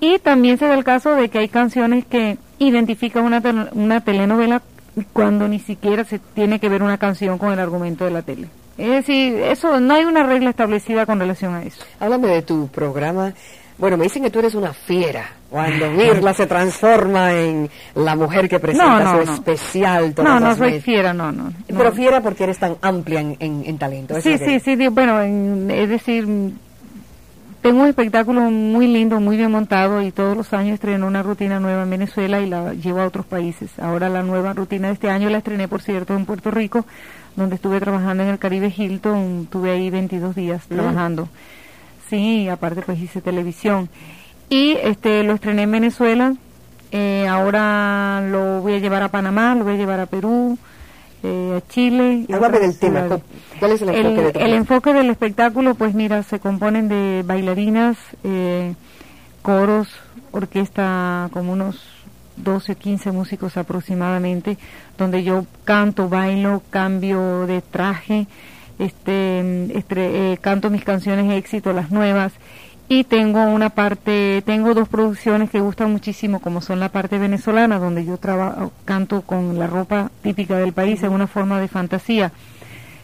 Y 0.00 0.18
también 0.18 0.58
se 0.58 0.66
da 0.66 0.74
el 0.74 0.84
caso 0.84 1.14
de 1.14 1.28
que 1.28 1.38
hay 1.38 1.48
canciones 1.48 2.04
que 2.06 2.38
identifican 2.58 3.24
una, 3.24 3.42
una 3.72 4.00
telenovela 4.00 4.62
cuando 5.12 5.46
ni 5.46 5.58
siquiera 5.58 6.04
se 6.04 6.18
tiene 6.18 6.58
que 6.58 6.68
ver 6.68 6.82
una 6.82 6.98
canción 6.98 7.38
con 7.38 7.52
el 7.52 7.58
argumento 7.58 8.04
de 8.04 8.10
la 8.10 8.22
tele. 8.22 8.48
Es 8.78 8.88
decir, 8.88 9.34
eso 9.42 9.78
no 9.78 9.94
hay 9.94 10.04
una 10.04 10.22
regla 10.22 10.50
establecida 10.50 11.04
con 11.04 11.20
relación 11.20 11.54
a 11.54 11.62
eso. 11.62 11.82
Háblame 11.98 12.28
de 12.28 12.42
tu 12.42 12.68
programa. 12.68 13.34
Bueno, 13.76 13.96
me 13.96 14.04
dicen 14.04 14.22
que 14.22 14.30
tú 14.30 14.38
eres 14.38 14.54
una 14.54 14.72
fiera 14.72 15.30
cuando 15.48 15.90
Mirla 15.96 16.34
se 16.34 16.46
transforma 16.46 17.32
en 17.32 17.68
la 17.94 18.16
mujer 18.16 18.48
que 18.48 18.58
presenta 18.58 19.14
su 19.24 19.32
especial. 19.32 20.14
no, 20.16 20.40
no 20.40 20.54
soy 20.54 20.80
fiera, 20.80 21.12
no, 21.12 21.32
no, 21.32 21.52
Pero 21.66 21.92
fiera 21.92 22.20
porque 22.20 22.44
eres 22.44 22.58
tan 22.58 22.76
amplia 22.80 23.20
en, 23.20 23.36
en, 23.38 23.78
talento. 23.78 24.20
Sí, 24.20 24.38
sí, 24.38 24.60
sí, 24.60 24.88
bueno, 24.88 25.20
es 25.20 25.88
decir, 25.88 26.26
tengo 27.62 27.82
un 27.82 27.88
espectáculo 27.88 28.42
muy 28.50 28.86
lindo, 28.86 29.20
muy 29.20 29.36
bien 29.36 29.50
montado 29.50 30.00
y 30.00 30.12
todos 30.12 30.36
los 30.36 30.52
años 30.52 30.74
estreno 30.74 31.06
una 31.06 31.22
rutina 31.22 31.60
nueva 31.60 31.82
en 31.82 31.90
Venezuela 31.90 32.40
y 32.40 32.48
la 32.48 32.72
llevo 32.72 33.00
a 33.00 33.06
otros 33.06 33.26
países. 33.26 33.78
Ahora 33.78 34.08
la 34.08 34.22
nueva 34.22 34.54
rutina 34.54 34.88
de 34.88 34.94
este 34.94 35.10
año 35.10 35.28
la 35.28 35.38
estrené, 35.38 35.68
por 35.68 35.82
cierto, 35.82 36.14
en 36.16 36.24
Puerto 36.24 36.50
Rico, 36.50 36.86
donde 37.36 37.56
estuve 37.56 37.78
trabajando 37.80 38.22
en 38.22 38.30
el 38.30 38.38
Caribe 38.38 38.72
Hilton, 38.74 39.48
tuve 39.50 39.72
ahí 39.72 39.90
22 39.90 40.34
días 40.34 40.62
mm. 40.68 40.74
trabajando. 40.74 41.28
Sí, 42.08 42.48
aparte 42.48 42.82
pues 42.82 42.98
hice 42.98 43.20
televisión. 43.20 43.88
Y 44.48 44.72
este 44.82 45.22
lo 45.22 45.34
estrené 45.34 45.62
en 45.62 45.70
Venezuela, 45.70 46.34
eh, 46.92 47.28
ahora 47.28 48.22
lo 48.28 48.62
voy 48.62 48.74
a 48.74 48.78
llevar 48.78 49.02
a 49.02 49.08
Panamá, 49.08 49.54
lo 49.54 49.64
voy 49.64 49.74
a 49.74 49.76
llevar 49.76 50.00
a 50.00 50.06
Perú, 50.06 50.58
eh, 51.22 51.58
a 51.58 51.68
Chile. 51.68 52.24
Y 52.28 52.32
del 52.32 52.78
tema. 52.78 53.20
¿Cuál 53.58 53.72
es 53.72 53.82
el 53.82 53.90
enfoque? 53.90 54.44
El, 54.44 54.52
enfoque 54.54 54.92
del 54.92 55.10
espectáculo, 55.10 55.74
pues 55.74 55.94
mira, 55.94 56.22
se 56.22 56.40
componen 56.40 56.88
de 56.88 57.22
bailarinas, 57.24 57.96
eh, 58.24 58.74
coros, 59.42 59.88
orquesta, 60.32 61.28
como 61.32 61.52
unos 61.52 61.82
12, 62.36 62.74
15 62.74 63.12
músicos 63.12 63.56
aproximadamente, 63.56 64.56
donde 64.96 65.22
yo 65.22 65.44
canto, 65.64 66.08
bailo, 66.08 66.62
cambio 66.70 67.46
de 67.46 67.60
traje, 67.62 68.26
este, 68.78 69.76
este 69.76 70.38
canto 70.40 70.70
mis 70.70 70.84
canciones 70.84 71.30
éxito, 71.32 71.72
las 71.72 71.90
nuevas 71.90 72.32
y 72.92 73.04
tengo 73.04 73.44
una 73.44 73.70
parte, 73.70 74.42
tengo 74.44 74.74
dos 74.74 74.88
producciones 74.88 75.48
que 75.48 75.60
gustan 75.60 75.92
muchísimo, 75.92 76.40
como 76.40 76.60
son 76.60 76.80
la 76.80 76.88
parte 76.88 77.18
venezolana, 77.18 77.78
donde 77.78 78.04
yo 78.04 78.16
trabajo, 78.16 78.72
canto 78.84 79.22
con 79.22 79.56
la 79.60 79.68
ropa 79.68 80.10
típica 80.22 80.56
del 80.56 80.72
país 80.72 81.00
en 81.04 81.12
una 81.12 81.28
forma 81.28 81.60
de 81.60 81.68
fantasía. 81.68 82.32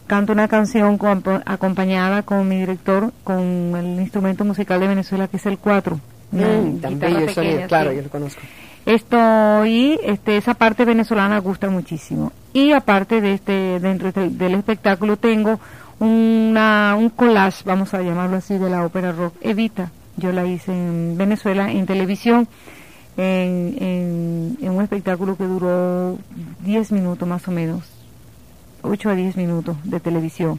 Canto 0.09 0.33
una 0.33 0.49
canción 0.49 0.99
acompañada 1.45 2.25
con 2.25 2.49
mi 2.49 2.59
director, 2.59 3.13
con 3.23 3.77
el 3.77 4.01
instrumento 4.01 4.45
musical 4.45 4.81
de 4.81 4.89
Venezuela, 4.89 5.29
que 5.29 5.37
es 5.37 5.47
el 5.47 5.57
cuatro. 5.57 6.01
Mm, 6.33 6.79
claro, 7.69 7.93
yo 7.93 8.03
lo 8.03 8.11
conozco. 8.11 8.41
Esto 8.87 9.65
y 9.67 10.01
este, 10.03 10.37
esa 10.37 10.55
parte 10.55 10.85
venezolana 10.85 11.39
gusta 11.39 11.71
muchísimo. 11.71 12.33
Y 12.53 12.73
aparte 12.73 13.21
de 13.21 13.35
este, 13.35 13.79
dentro 13.79 14.11
del 14.11 14.55
espectáculo 14.55 15.17
tengo 15.17 15.61
una, 15.99 16.95
un 16.99 17.11
collage, 17.11 17.63
vamos 17.65 17.95
a 17.95 18.03
llamarlo 18.03 18.37
así, 18.37 18.59
de 18.59 18.71
la 18.71 18.85
ópera 18.85 19.13
rock 19.13 19.35
Evita. 19.41 19.91
Yo 20.17 20.33
la 20.33 20.47
hice 20.47 20.73
en 20.73 21.17
Venezuela 21.17 21.71
en 21.71 21.87
televisión, 21.87 22.49
en, 23.17 24.57
en, 24.61 24.71
un 24.71 24.83
espectáculo 24.83 25.37
que 25.37 25.45
duró 25.45 26.19
10 26.65 26.93
minutos 26.93 27.29
más 27.29 27.47
o 27.49 27.51
menos, 27.51 27.85
8 28.83 29.11
a 29.11 29.15
10 29.15 29.37
minutos 29.37 29.77
de 29.85 30.01
televisión. 30.01 30.59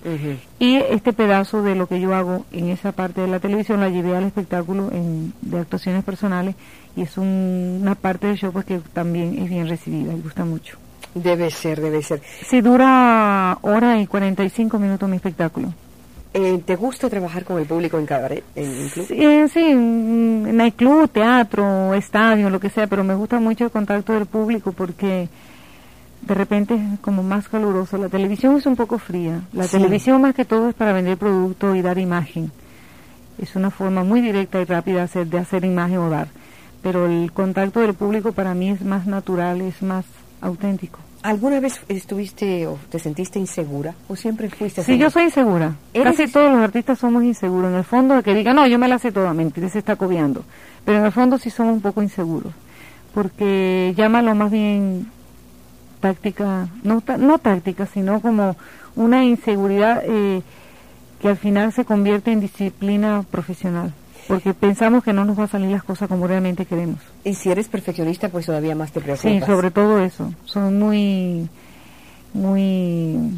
Y 0.60 0.76
este 0.76 1.14
pedazo 1.14 1.64
de 1.64 1.76
lo 1.76 1.88
que 1.88 2.00
yo 2.00 2.14
hago 2.14 2.46
en 2.52 2.70
esa 2.70 2.92
parte 2.92 3.22
de 3.22 3.28
la 3.28 3.40
televisión 3.40 3.80
la 3.80 3.90
llevé 3.90 4.16
al 4.16 4.26
espectáculo 4.26 4.92
en, 4.92 5.34
de 5.42 5.60
actuaciones 5.60 6.04
personales 6.04 6.56
y 6.96 7.02
es 7.02 7.18
una 7.18 7.96
parte 7.96 8.28
del 8.28 8.38
show 8.38 8.52
pues 8.52 8.66
que 8.66 8.80
también 8.94 9.40
es 9.40 9.50
bien 9.50 9.68
recibida 9.68 10.14
y 10.14 10.22
gusta 10.22 10.46
mucho. 10.46 10.78
Debe 11.14 11.50
ser, 11.50 11.82
debe 11.82 12.02
ser. 12.04 12.22
Si 12.48 12.62
dura 12.62 13.58
hora 13.62 14.00
y 14.00 14.08
45 14.08 14.78
minutos 14.80 15.10
mi 15.10 15.16
espectáculo. 15.16 15.74
Eh, 16.34 16.62
¿Te 16.66 16.76
gusta 16.76 17.10
trabajar 17.10 17.46
con 17.46 17.58
el 17.58 17.66
público 17.66 17.98
en 17.98 18.06
cabaret, 18.06 18.44
en, 18.56 18.90
club? 18.90 19.08
Sí, 19.08 19.16
eh, 19.18 19.48
sí, 19.52 19.60
en 19.60 20.62
el 20.62 20.74
club, 20.74 21.10
teatro, 21.10 21.94
estadio, 21.96 22.50
lo 22.50 22.60
que 22.60 22.70
sea, 22.70 22.86
pero 22.86 23.04
me 23.04 23.16
gusta 23.16 23.40
mucho 23.40 23.66
el 23.66 23.72
contacto 23.72 24.14
del 24.14 24.28
público 24.28 24.72
porque 24.72 25.30
de 26.22 26.34
repente 26.36 26.76
es 26.76 27.00
como 27.00 27.24
más 27.24 27.48
caluroso. 27.48 27.98
La 27.98 28.10
televisión 28.10 28.56
es 28.58 28.66
un 28.66 28.76
poco 28.76 29.00
fría. 29.00 29.42
La 29.54 29.68
televisión 29.68 30.22
más 30.22 30.36
que 30.36 30.46
todo 30.46 30.70
es 30.70 30.76
para 30.76 30.94
vender 30.94 31.18
producto 31.18 31.76
y 31.76 31.82
dar 31.82 31.98
imagen. 31.98 32.52
Es 33.42 33.56
una 33.56 33.72
forma 33.72 34.04
muy 34.04 34.22
directa 34.22 34.62
y 34.62 34.66
rápida 34.66 34.98
de 34.98 35.04
hacer, 35.04 35.28
de 35.28 35.38
hacer 35.40 35.64
imagen 35.66 35.98
o 35.98 36.10
dar. 36.10 36.28
Pero 36.84 37.06
el 37.08 37.32
contacto 37.32 37.80
del 37.80 37.94
público 37.94 38.32
para 38.34 38.54
mí 38.54 38.70
es 38.70 38.82
más 38.82 39.08
natural, 39.08 39.62
es 39.62 39.82
más 39.82 40.06
auténtico. 40.42 41.00
¿Alguna 41.24 41.60
vez 41.60 41.82
estuviste 41.90 42.68
o 42.68 42.78
te 42.90 43.00
sentiste 43.00 43.40
insegura 43.40 43.96
o 44.08 44.16
siempre 44.16 44.50
fuiste 44.50 44.84
Sí, 44.84 44.98
yo 44.98 45.10
soy 45.10 45.24
insegura. 45.24 45.76
Casi 45.94 46.28
todos 46.28 46.52
los 46.52 46.62
artistas 46.62 47.00
somos 47.00 47.24
inseguros. 47.24 47.72
En 47.72 47.78
el 47.78 47.84
fondo, 47.84 48.16
de 48.16 48.24
que 48.24 48.34
diga, 48.34 48.54
no, 48.54 48.68
yo 48.68 48.78
me 48.78 48.88
la 48.88 49.00
sé 49.00 49.12
toda, 49.12 49.34
mentira, 49.34 49.68
se 49.68 49.80
está 49.80 49.96
cobiando. 49.96 50.44
Pero 50.86 51.00
en 51.00 51.06
el 51.06 51.12
fondo 51.12 51.38
sí 51.38 51.50
somos 51.50 51.74
un 51.74 51.82
poco 51.82 52.02
inseguros. 52.02 52.54
Porque 53.14 53.94
llámalo 53.98 54.36
más 54.36 54.52
bien 54.52 55.08
táctica, 56.00 56.68
no, 56.84 57.02
no 57.18 57.40
táctica, 57.40 57.88
sino 57.88 58.22
como 58.22 58.56
una 58.96 59.26
inseguridad 59.26 60.04
eh, 60.06 60.44
que 61.20 61.30
al 61.30 61.38
final 61.38 61.74
se 61.74 61.84
convierte 61.84 62.32
en 62.32 62.40
disciplina 62.40 63.24
profesional 63.30 63.92
porque 64.28 64.54
pensamos 64.54 65.04
que 65.04 65.14
no 65.14 65.26
nos 65.26 65.40
va 65.40 65.46
a 65.46 65.48
salir 65.48 65.70
las 65.70 65.84
cosas 65.84 66.08
como 66.08 66.28
realmente 66.28 66.66
queremos. 66.66 67.00
Y 67.24 67.34
si 67.34 67.50
eres 67.50 67.68
perfeccionista, 67.68 68.30
pues 68.30 68.46
todavía 68.46 68.76
más 68.76 68.92
te 68.92 69.00
preocupas. 69.00 69.32
Sí, 69.32 69.42
sobre 69.46 69.72
todo 69.72 70.00
eso. 70.00 70.34
Son 70.46 70.78
muy, 70.78 71.50
muy 72.34 73.32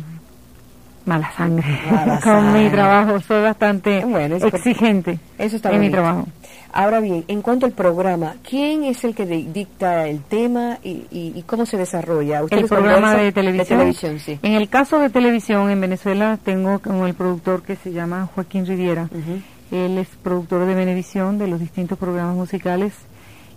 mala 1.06 1.32
sangre 1.36 1.80
con 2.24 2.54
mi 2.54 2.70
trabajo. 2.70 3.20
Soy 3.22 3.42
bastante 3.42 4.04
exigente 4.48 5.20
eso 5.38 5.56
está 5.56 5.72
en 5.72 5.82
mi 5.82 5.90
trabajo. 5.90 6.28
Ahora 6.72 7.00
bien, 7.00 7.26
en 7.28 7.42
cuanto 7.42 7.66
al 7.66 7.72
programa, 7.72 8.36
¿quién 8.48 8.84
es 8.84 9.04
el 9.04 9.16
que 9.16 9.26
dicta 9.26 10.08
el 10.08 10.22
tema 10.22 10.78
y, 10.84 11.44
cómo 11.48 11.66
se 11.66 11.78
desarrolla? 11.78 12.42
El 12.52 12.66
programa 12.66 13.16
de 13.16 13.32
televisión. 13.32 14.20
sí. 14.20 14.40
En 14.44 14.54
el 14.54 14.70
caso 14.70 15.00
de 15.00 15.10
televisión 15.10 15.70
en 15.72 15.82
Venezuela 15.82 16.38
tengo 16.44 16.80
como 16.80 17.08
el 17.08 17.16
productor 17.16 17.64
que 17.64 17.76
se 17.76 17.92
llama 17.92 18.30
Joaquín 18.36 18.68
Riviera. 18.68 19.10
Él 19.72 19.98
es 19.98 20.08
productor 20.24 20.66
de 20.66 20.76
Venevisión, 20.76 21.38
de 21.38 21.48
los 21.48 21.60
distintos 21.60 21.98
programas 21.98 22.36
musicales, 22.36 22.94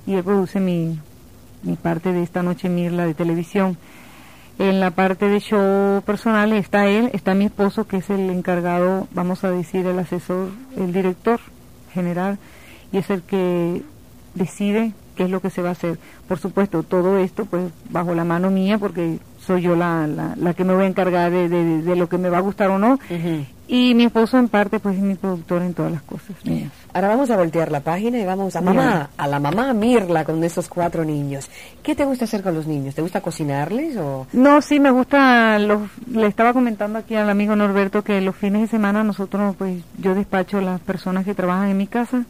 y 0.07 0.15
él 0.15 0.25
produce 0.25 0.61
mi, 0.61 0.99
mi 1.63 1.77
parte 1.77 2.13
de 2.13 2.23
esta 2.23 2.43
noche 2.43 2.69
Mirla 2.69 3.07
de 3.07 3.15
televisión. 3.15 3.77
En 4.59 4.81
la 4.81 4.91
parte 4.91 5.29
de 5.29 5.41
show 5.41 6.03
personal 6.03 6.53
está 6.53 6.87
él, 6.87 7.11
está 7.15 7.35
mi 7.35 7.47
esposo, 7.47 7.87
que 7.87 7.99
es 7.99 8.11
el 8.11 8.29
encargado, 8.31 9.09
vamos 9.13 9.45
a 9.45 9.51
decir, 9.51 9.87
el 9.87 9.99
asesor, 9.99 10.51
el 10.77 10.93
director 10.93 11.41
general, 11.93 12.39
y 12.93 12.99
es 12.99 13.09
el 13.11 13.23
que 13.23 13.83
decide 14.35 14.93
qué 15.17 15.25
es 15.25 15.31
lo 15.31 15.41
que 15.41 15.51
se 15.51 15.63
va 15.63 15.71
a 15.71 15.73
hacer. 15.73 15.99
Por 16.29 16.39
supuesto, 16.39 16.83
todo 16.83 17.19
esto 17.19 17.47
pues 17.47 17.71
bajo 17.91 18.15
la 18.15 18.25
mano 18.25 18.51
mía, 18.51 18.79
porque 18.79 19.19
soy 19.39 19.63
yo 19.63 19.75
la, 19.77 20.07
la, 20.07 20.55
que 20.55 20.65
me 20.65 20.75
voy 20.75 20.85
a 20.85 20.89
encargar 20.89 21.31
de, 21.31 21.49
de, 21.49 21.97
lo 21.97 22.09
que 22.09 22.19
me 22.19 22.31
va 22.31 22.39
a 22.39 22.43
gustar 22.43 22.71
o 22.71 22.79
no. 22.79 22.99
Y 23.75 23.95
mi 23.95 24.05
esposo 24.05 24.39
en 24.39 24.49
parte 24.49 24.81
pues 24.81 24.97
es 24.97 25.03
mi 25.03 25.15
productor 25.15 25.63
en 25.63 25.73
todas 25.73 25.91
las 25.91 26.03
cosas 26.03 26.37
mías. 26.45 26.71
Ahora 26.93 27.09
vamos 27.09 27.31
a 27.31 27.39
voltear 27.39 27.73
la 27.73 27.81
página 27.81 28.19
y 28.19 28.25
vamos 28.27 28.55
a 28.55 28.61
mamá, 28.61 29.09
a 29.17 29.27
la 29.27 29.41
mamá 29.41 29.73
Mirla 29.73 30.27
con 30.27 30.45
esos 30.45 30.69
cuatro 30.69 31.07
niños. 31.07 31.49
¿Qué 31.83 31.95
te 31.95 32.05
gusta 32.05 32.27
hacer 32.27 32.43
con 32.43 32.55
los 32.55 32.67
niños? 32.67 32.95
¿Te 32.95 33.01
gusta 33.01 33.23
cocinarles 33.23 33.97
o...? 33.97 34.27
No, 34.35 34.61
sí, 34.61 34.79
me 34.79 34.91
gusta, 34.91 35.59
los, 35.59 35.81
le 36.07 36.27
estaba 36.27 36.53
comentando 36.53 36.99
aquí 36.99 37.15
al 37.15 37.31
amigo 37.31 37.57
Norberto 37.57 38.05
que 38.05 38.21
los 38.21 38.37
fines 38.37 38.61
de 38.61 38.69
semana 38.69 39.05
nosotros 39.05 39.57
pues 39.57 39.83
yo 39.97 40.15
despacho 40.15 40.59
a 40.59 40.61
las 40.61 40.81
personas 40.83 41.25
que 41.25 41.35
trabajan 41.35 41.71
en 41.71 41.79
mi 41.79 41.87
casa 41.87 42.27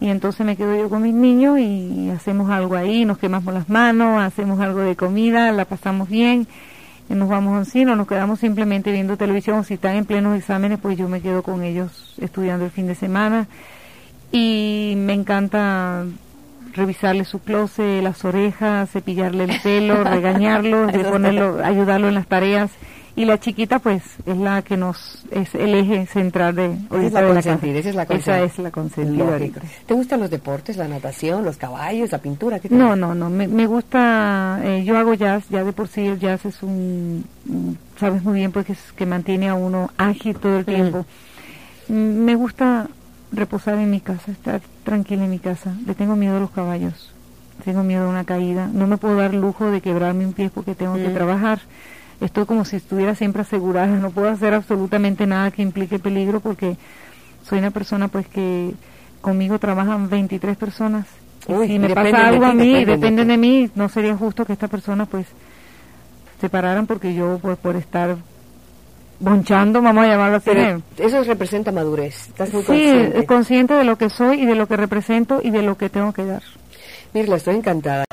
y 0.00 0.08
entonces 0.08 0.44
me 0.44 0.56
quedo 0.56 0.76
yo 0.76 0.88
con 0.90 1.02
mis 1.02 1.14
niños 1.14 1.60
y 1.60 2.10
hacemos 2.10 2.50
algo 2.50 2.74
ahí, 2.74 3.04
nos 3.04 3.18
quemamos 3.18 3.54
las 3.54 3.68
manos, 3.68 4.20
hacemos 4.20 4.58
algo 4.58 4.80
de 4.80 4.96
comida, 4.96 5.52
la 5.52 5.64
pasamos 5.64 6.08
bien, 6.08 6.48
nos 7.14 7.28
vamos 7.28 7.54
a 7.54 7.58
un 7.58 7.64
cine, 7.66 7.94
nos 7.96 8.06
quedamos 8.06 8.40
simplemente 8.40 8.92
viendo 8.92 9.16
televisión, 9.16 9.58
o 9.58 9.64
si 9.64 9.74
están 9.74 9.96
en 9.96 10.04
plenos 10.04 10.36
exámenes, 10.36 10.78
pues 10.80 10.96
yo 10.98 11.08
me 11.08 11.20
quedo 11.20 11.42
con 11.42 11.62
ellos 11.62 12.14
estudiando 12.20 12.64
el 12.64 12.70
fin 12.70 12.86
de 12.86 12.94
semana. 12.94 13.46
Y 14.30 14.94
me 14.96 15.12
encanta 15.12 16.04
revisarle 16.74 17.24
su 17.24 17.40
closet, 17.40 18.02
las 18.02 18.24
orejas, 18.24 18.90
cepillarle 18.90 19.44
el 19.44 19.60
pelo, 19.60 20.04
regañarlo, 20.04 20.86
de 20.86 21.04
ponerlo, 21.04 21.62
ayudarlo 21.64 22.08
en 22.08 22.14
las 22.14 22.26
tareas 22.26 22.70
y 23.14 23.24
la 23.24 23.38
chiquita 23.38 23.78
pues 23.78 24.02
es 24.24 24.36
la 24.36 24.62
que 24.62 24.76
nos 24.76 25.24
es 25.30 25.54
el 25.54 25.74
eje 25.74 26.06
central 26.06 26.54
de 26.54 26.72
esa 26.90 27.06
es 27.06 27.12
la 27.12 27.26
consentida, 27.26 27.78
esa 27.78 27.88
es 27.90 27.94
la 27.94 28.06
consentida. 28.06 28.44
Esa 28.44 28.44
es 28.44 28.58
la 28.58 28.70
consentida. 28.70 29.38
¿Te 29.86 29.94
gustan 29.94 30.20
los 30.20 30.30
deportes, 30.30 30.76
la 30.76 30.88
natación, 30.88 31.44
los 31.44 31.56
caballos, 31.56 32.10
la 32.10 32.18
pintura? 32.18 32.58
no, 32.70 32.96
no, 32.96 33.14
no, 33.14 33.28
me, 33.28 33.48
me 33.48 33.66
gusta, 33.66 34.60
eh, 34.64 34.82
yo 34.84 34.96
hago 34.96 35.14
jazz, 35.14 35.44
ya 35.50 35.62
de 35.62 35.72
por 35.72 35.88
sí 35.88 36.06
el 36.06 36.18
jazz 36.18 36.46
es 36.46 36.62
un, 36.62 37.24
sabes 37.98 38.22
muy 38.22 38.34
bien 38.34 38.52
porque 38.52 38.72
es 38.72 38.92
que 38.96 39.04
mantiene 39.04 39.48
a 39.48 39.54
uno 39.54 39.90
ágil 39.98 40.36
todo 40.36 40.58
el 40.58 40.64
tiempo. 40.64 41.04
Mm, 41.88 41.94
me 41.94 42.34
gusta 42.34 42.88
reposar 43.30 43.74
en 43.74 43.90
mi 43.90 44.00
casa, 44.00 44.32
estar 44.32 44.62
tranquila 44.84 45.24
en 45.24 45.30
mi 45.30 45.38
casa. 45.38 45.74
Le 45.86 45.94
tengo 45.94 46.16
miedo 46.16 46.38
a 46.38 46.40
los 46.40 46.50
caballos, 46.50 47.12
tengo 47.64 47.82
miedo 47.82 48.06
a 48.06 48.08
una 48.08 48.24
caída. 48.24 48.68
No 48.72 48.86
me 48.86 48.96
puedo 48.96 49.16
dar 49.16 49.34
lujo 49.34 49.70
de 49.70 49.82
quebrarme 49.82 50.24
un 50.24 50.32
pie 50.32 50.50
porque 50.52 50.74
tengo 50.74 50.94
que 50.94 51.10
trabajar 51.10 51.60
estoy 52.24 52.46
como 52.46 52.64
si 52.64 52.76
estuviera 52.76 53.14
siempre 53.14 53.42
asegurada, 53.42 53.86
no 53.86 54.10
puedo 54.10 54.28
hacer 54.28 54.54
absolutamente 54.54 55.26
nada 55.26 55.50
que 55.50 55.62
implique 55.62 55.98
peligro 55.98 56.40
porque 56.40 56.76
soy 57.48 57.58
una 57.58 57.70
persona 57.70 58.08
pues 58.08 58.26
que 58.26 58.72
conmigo 59.20 59.58
trabajan 59.58 60.08
23 60.08 60.56
personas. 60.56 61.06
y 61.48 61.66
si 61.66 61.78
me 61.78 61.90
pasa 61.94 62.28
algo 62.28 62.44
a 62.44 62.54
mí, 62.54 62.84
dependen 62.84 63.28
de, 63.28 63.36
mí, 63.36 63.70
no 63.74 63.88
sería 63.88 64.16
justo 64.16 64.44
que 64.44 64.52
esta 64.52 64.68
persona 64.68 65.06
pues 65.06 65.26
se 66.40 66.48
pararan 66.48 66.86
porque 66.86 67.14
yo 67.14 67.38
pues 67.40 67.58
por 67.58 67.76
estar 67.76 68.16
bonchando, 69.20 69.80
vamos 69.80 70.04
a 70.04 70.08
llamarlo 70.08 70.36
así. 70.38 70.50
eso 70.98 71.22
representa 71.24 71.70
madurez, 71.70 72.28
estás 72.28 72.52
muy 72.52 72.62
sí, 72.62 72.66
consciente. 72.66 73.26
consciente 73.26 73.74
de 73.74 73.84
lo 73.84 73.96
que 73.96 74.10
soy 74.10 74.42
y 74.42 74.46
de 74.46 74.54
lo 74.54 74.66
que 74.66 74.76
represento 74.76 75.40
y 75.42 75.50
de 75.50 75.62
lo 75.62 75.76
que 75.76 75.88
tengo 75.88 76.12
que 76.12 76.24
dar. 76.24 76.42
Mirla, 77.14 77.36
estoy 77.36 77.56
encantada. 77.56 78.04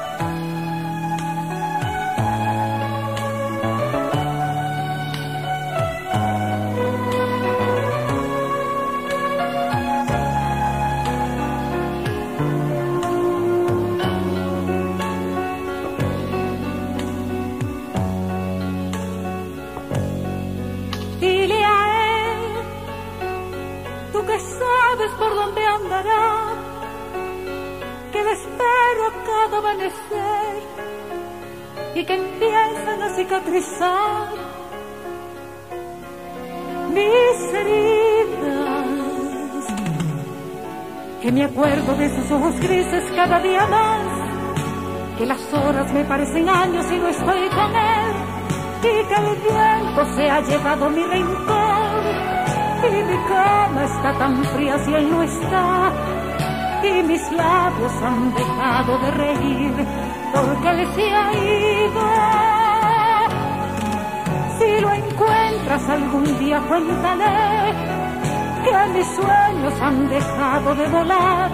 Cicatrizar 33.30 34.28
mis 36.90 37.54
heridas. 37.54 38.88
Que 41.22 41.32
me 41.32 41.44
acuerdo 41.44 41.96
de 41.96 42.10
sus 42.16 42.32
ojos 42.32 42.60
grises 42.60 43.04
cada 43.16 43.40
día 43.40 43.68
más, 43.68 45.18
que 45.18 45.26
las 45.28 45.54
horas 45.54 45.94
me 45.94 46.04
parecen 46.06 46.50
años 46.50 46.86
y 46.92 46.98
no 46.98 47.08
estoy 47.08 47.50
con 47.50 47.76
él, 47.76 48.14
y 48.80 48.82
que 48.82 49.16
el 49.16 49.36
viento 49.36 50.16
se 50.16 50.30
ha 50.30 50.42
llevado 50.42 50.90
mi 50.90 51.04
rencor, 51.04 52.04
y 52.84 53.04
mi 53.04 53.18
cama 53.28 53.84
está 53.84 54.18
tan 54.18 54.44
fría 54.46 54.80
si 54.80 54.94
él 54.94 55.12
no 55.12 55.22
está 55.24 55.92
y 56.82 57.04
mis 57.04 57.32
labios 57.34 57.92
han 58.02 58.34
dejado 58.34 58.98
de 59.00 59.12
reír 59.12 59.74
porque 60.34 60.70
él 60.70 60.88
se 60.96 61.14
ha 61.14 61.34
ido. 61.34 62.59
Si 64.60 64.82
lo 64.82 64.92
encuentras 64.92 65.90
algún 65.90 66.40
día, 66.40 66.60
cuéntale 66.68 67.74
que 68.64 68.94
mis 68.94 69.08
sueños 69.08 69.74
han 69.82 70.10
dejado 70.10 70.76
de 70.76 70.88
volar, 70.90 71.52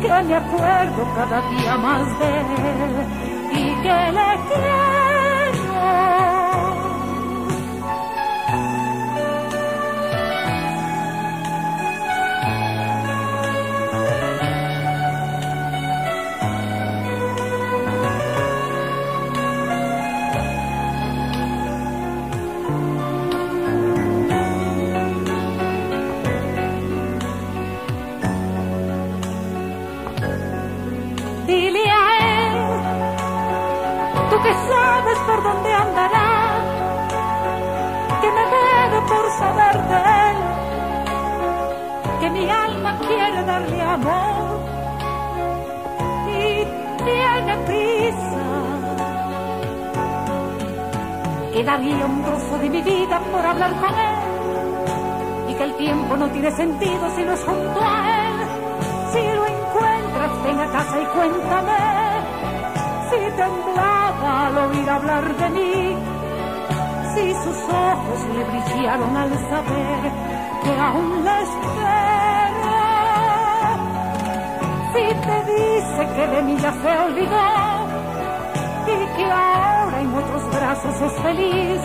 que 0.00 0.22
me 0.24 0.34
acuerdo 0.34 1.14
cada 1.14 1.40
día 1.50 1.76
más 1.76 2.18
de 2.18 2.40
él 2.40 3.06
y 3.52 3.82
que 3.82 4.12
le 4.12 4.28
quiero. 4.48 5.01
Junto 57.46 57.80
a 57.80 57.98
él. 58.20 58.36
Si 59.12 59.22
lo 59.36 59.46
encuentras, 59.46 60.42
ven 60.44 60.60
a 60.60 60.66
casa 60.72 61.00
y 61.00 61.06
cuéntame 61.06 61.82
si 63.10 63.18
temblaba 63.36 64.46
al 64.46 64.58
oír 64.58 64.90
hablar 64.90 65.36
de 65.36 65.50
mí, 65.50 65.96
si 67.14 67.34
sus 67.44 67.58
ojos 67.68 68.18
le 68.34 68.44
brillaron 68.44 69.16
al 69.16 69.30
saber 69.50 70.32
aún 70.70 71.24
la 71.24 71.40
espera. 71.42 72.80
Si 74.92 75.04
te 75.26 75.36
dice 75.52 76.02
que 76.14 76.26
de 76.28 76.42
mí 76.42 76.56
ya 76.56 76.72
se 76.72 76.98
olvidó 77.06 77.46
y 78.86 79.16
que 79.16 79.24
ahora 79.24 80.00
en 80.00 80.14
otros 80.14 80.54
brazos 80.54 81.00
es 81.02 81.12
feliz, 81.22 81.80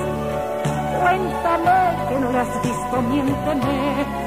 cuéntame 1.01 1.79
que 2.09 2.19
no 2.19 2.31
la 2.31 2.41
has 2.41 2.61
visto, 2.61 3.01
miénteme 3.01 4.26